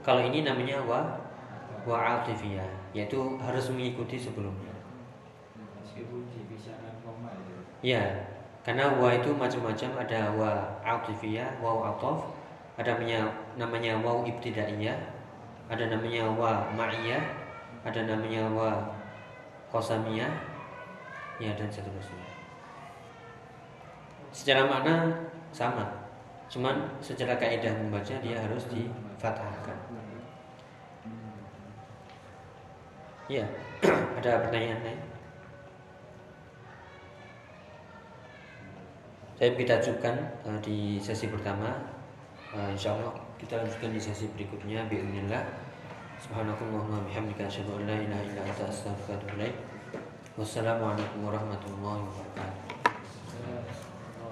[0.00, 1.00] kalau ini namanya wa
[1.84, 2.64] wa atifiyah
[2.96, 4.72] yaitu harus mengikuti sebelumnya.
[5.80, 8.24] Meskipun dipisahkan koma itu Ya,
[8.64, 12.33] karena wa itu macam-macam ada wa atifiyah, wa atof,
[12.74, 14.98] ada namanya namanya wa ibtidaiyah,
[15.70, 17.22] ada namanya wa ma'iyah,
[17.86, 18.82] ada namanya wa
[19.70, 20.30] kosamiyah,
[21.38, 22.26] ya dan seterusnya.
[24.34, 25.14] Secara makna
[25.54, 25.86] sama,
[26.50, 29.78] cuman secara kaidah membaca dia harus difathahkan.
[33.30, 33.46] Ya,
[34.18, 35.00] ada pertanyaan lain?
[39.38, 40.14] Saya kita ajukan
[40.46, 41.93] eh, di sesi pertama
[42.54, 44.86] Ah, uh, insya Allah kita lanjutkan di sesi berikutnya.
[44.86, 45.42] Biiznillah.
[46.22, 49.54] Subhanakallahumma bihamdika asyhadu an la ilaha illa anta astaghfiruka wa atubu ilaik.
[50.38, 53.83] Wassalamualaikum warahmatullahi wabarakatuh.